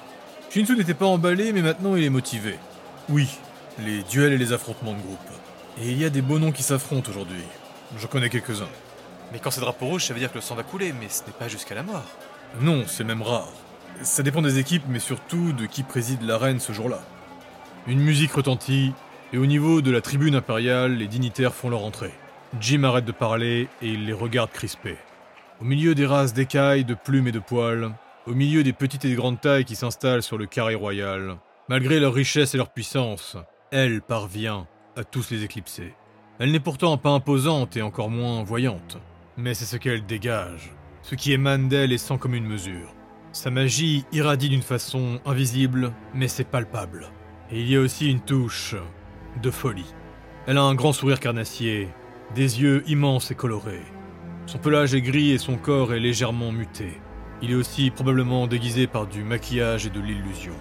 Shinsu 0.51 0.77
n'était 0.77 0.95
pas 0.95 1.07
emballé, 1.07 1.53
mais 1.53 1.61
maintenant 1.61 1.95
il 1.95 2.05
est 2.05 2.11
motivé. 2.11 2.59
Oui, 3.11 3.29
les 3.79 4.03
duels 4.05 4.33
et 4.33 4.39
les 4.39 4.55
affrontements 4.55 4.95
de 4.95 5.03
groupe. 5.03 5.19
Et 5.81 5.91
il 5.91 5.99
y 5.99 6.07
a 6.07 6.11
des 6.11 6.23
beaux 6.23 6.39
noms 6.39 6.53
qui 6.53 6.63
s'affrontent 6.63 7.11
aujourd'hui. 7.11 7.43
J'en 7.99 8.09
connais 8.09 8.31
quelques-uns. 8.31 8.69
Mais 9.33 9.39
quand 9.39 9.51
c'est 9.51 9.61
drapeau 9.61 9.87
rouge, 9.87 10.05
ça 10.05 10.15
veut 10.15 10.21
dire 10.21 10.31
que 10.31 10.37
le 10.37 10.41
sang 10.41 10.55
va 10.55 10.63
couler, 10.63 10.93
mais 10.93 11.09
ce 11.09 11.25
n'est 11.25 11.33
pas 11.33 11.49
jusqu'à 11.49 11.75
la 11.75 11.83
mort. 11.83 12.05
Non, 12.61 12.85
c'est 12.87 13.05
même 13.05 13.23
rare. 13.23 13.53
Ça 14.03 14.23
dépend 14.23 14.43
des 14.43 14.59
équipes, 14.59 14.85
mais 14.89 15.01
surtout 15.01 15.53
de 15.53 15.67
qui 15.67 15.83
préside 15.83 16.23
l'arène 16.23 16.61
ce 16.61 16.73
jour-là. 16.73 17.01
Une 17.87 18.01
musique 18.01 18.33
retentit, 18.33 18.93
et 19.33 19.39
au 19.39 19.47
niveau 19.47 19.83
de 19.83 19.91
la 19.91 20.01
tribune 20.01 20.35
impériale, 20.35 20.97
les 20.97 21.07
dignitaires 21.07 21.55
font 21.55 21.69
leur 21.69 21.85
entrée. 21.85 22.15
Jim 22.61 22.85
arrête 22.85 23.05
de 23.05 23.13
parler 23.13 23.69
et 23.83 23.89
il 23.89 24.07
les 24.07 24.13
regarde 24.13 24.51
crispés. 24.51 24.97
Au 25.61 25.65
milieu 25.65 25.95
des 25.95 26.07
races 26.07 26.33
d'écailles, 26.33 26.85
de 26.85 26.95
plumes 26.95 27.29
et 27.29 27.33
de 27.33 27.39
poils, 27.39 27.93
au 28.27 28.33
milieu 28.33 28.63
des 28.63 28.73
petites 28.73 29.05
et 29.05 29.09
des 29.09 29.15
grandes 29.15 29.41
tailles 29.41 29.65
qui 29.65 29.77
s'installent 29.77 30.23
sur 30.23 30.39
le 30.39 30.47
carré 30.47 30.75
royal, 30.75 31.37
malgré 31.69 32.01
leur 32.01 32.15
richesse 32.15 32.55
et 32.55 32.59
leur 32.59 32.71
puissance, 32.71 33.37
elle 33.71 34.01
parvient 34.01 34.67
à 34.97 35.05
tous 35.05 35.31
les 35.31 35.45
éclipser. 35.45 35.95
Elle 36.39 36.53
n'est 36.53 36.61
pourtant 36.61 36.97
pas 36.97 37.11
imposante 37.11 37.77
et 37.77 37.83
encore 37.83 38.11
moins 38.11 38.43
voyante, 38.45 38.99
mais 39.39 39.55
c'est 39.55 39.65
ce 39.65 39.77
qu'elle 39.77 40.05
dégage. 40.05 40.73
Ce 41.03 41.15
qui 41.15 41.33
émane 41.33 41.69
d'elle 41.69 41.93
est 41.93 41.99
sans 41.99 42.19
commune 42.19 42.45
mesure. 42.45 42.93
Sa 43.33 43.51
magie 43.51 44.05
irradie 44.13 44.49
d'une 44.49 44.63
façon 44.63 45.21
invisible, 45.25 45.93
mais 46.13 46.27
c'est 46.27 46.49
palpable. 46.49 47.09
Et 47.53 47.61
il 47.61 47.71
y 47.71 47.77
a 47.77 47.81
aussi 47.81 48.11
une 48.11 48.21
touche 48.21 48.75
de 49.41 49.51
folie. 49.51 49.95
Elle 50.47 50.59
a 50.59 50.63
un 50.63 50.75
grand 50.75 50.93
sourire 50.93 51.21
carnassier, 51.21 51.89
des 52.35 52.61
yeux 52.61 52.83
immenses 52.89 53.31
et 53.31 53.37
colorés. 53.37 53.85
Son 54.47 54.59
pelage 54.59 54.95
est 54.95 55.03
gris 55.03 55.31
et 55.31 55.39
son 55.39 55.57
corps 55.57 55.95
est 55.95 56.01
légèrement 56.01 56.51
muté. 56.51 57.01
Il 57.41 57.53
est 57.53 57.55
aussi 57.55 57.91
probablement 57.91 58.49
déguisé 58.49 58.89
par 58.89 59.07
du 59.07 59.23
maquillage 59.23 59.87
et 59.87 59.91
de 59.91 60.01
l'illusion. 60.01 60.55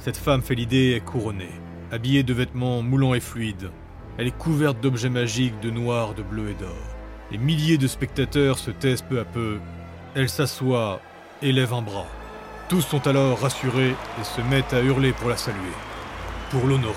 Cette 0.00 0.16
femme 0.16 0.42
l'idée 0.50 0.94
est 0.96 1.04
couronnée, 1.04 1.52
habillée 1.92 2.24
de 2.24 2.34
vêtements 2.34 2.82
moulants 2.82 3.14
et 3.14 3.20
fluides. 3.20 3.70
Elle 4.18 4.26
est 4.26 4.36
couverte 4.36 4.80
d'objets 4.80 5.08
magiques 5.08 5.60
de 5.60 5.70
noir, 5.70 6.14
de 6.14 6.22
bleu 6.22 6.50
et 6.50 6.54
d'or. 6.54 6.93
Les 7.30 7.38
milliers 7.38 7.78
de 7.78 7.86
spectateurs 7.86 8.58
se 8.58 8.70
taisent 8.70 9.02
peu 9.02 9.18
à 9.18 9.24
peu. 9.24 9.58
Elle 10.14 10.28
s'assoit 10.28 11.00
et 11.42 11.52
lève 11.52 11.72
un 11.72 11.82
bras. 11.82 12.06
Tous 12.68 12.82
sont 12.82 13.06
alors 13.06 13.40
rassurés 13.40 13.94
et 14.20 14.24
se 14.24 14.40
mettent 14.42 14.72
à 14.72 14.80
hurler 14.80 15.12
pour 15.12 15.28
la 15.28 15.36
saluer, 15.36 15.58
pour 16.50 16.66
l'honorer. 16.66 16.94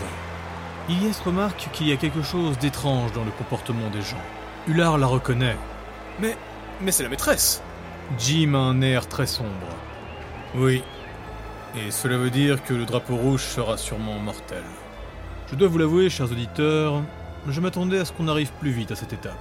Ilyes 0.90 1.22
remarque 1.26 1.70
qu'il 1.74 1.88
y 1.88 1.92
a 1.92 1.98
quelque 1.98 2.22
chose 2.22 2.58
d'étrange 2.60 3.12
dans 3.14 3.26
le 3.26 3.32
comportement 3.32 3.90
des 3.90 4.02
gens. 4.02 4.22
Hullard 4.68 4.98
la 4.98 5.08
reconnaît. 5.08 5.58
Mais. 6.20 6.38
Mais 6.80 6.92
c'est 6.92 7.04
la 7.04 7.10
maîtresse 7.10 7.64
Jim 8.20 8.54
a 8.54 8.60
un 8.60 8.82
air 8.82 9.08
très 9.08 9.28
sombre. 9.28 9.50
Oui. 10.56 10.84
Et 11.76 11.92
cela 11.92 12.18
veut 12.18 12.30
dire 12.30 12.64
que 12.64 12.74
le 12.74 12.86
drapeau 12.86 13.16
rouge 13.16 13.42
sera 13.42 13.78
sûrement 13.78 14.18
mortel. 14.20 14.64
Je 15.50 15.56
dois 15.56 15.68
vous 15.68 15.78
l'avouer, 15.78 16.10
chers 16.10 16.32
auditeurs, 16.32 17.02
je 17.48 17.62
m'attendais 17.62 18.00
à 18.00 18.06
ce 18.06 18.12
qu'on 18.14 18.28
arrive 18.28 18.52
plus 18.60 18.72
vite 18.72 18.92
à 18.92 18.96
cette 18.96 19.14
étape. 19.14 19.36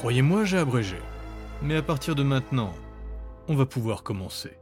Croyez-moi, 0.00 0.46
j'ai 0.46 0.56
abrégé. 0.56 0.96
Mais 1.60 1.76
à 1.76 1.82
partir 1.82 2.14
de 2.14 2.22
maintenant, 2.22 2.72
on 3.48 3.54
va 3.54 3.66
pouvoir 3.66 4.02
commencer. 4.02 4.56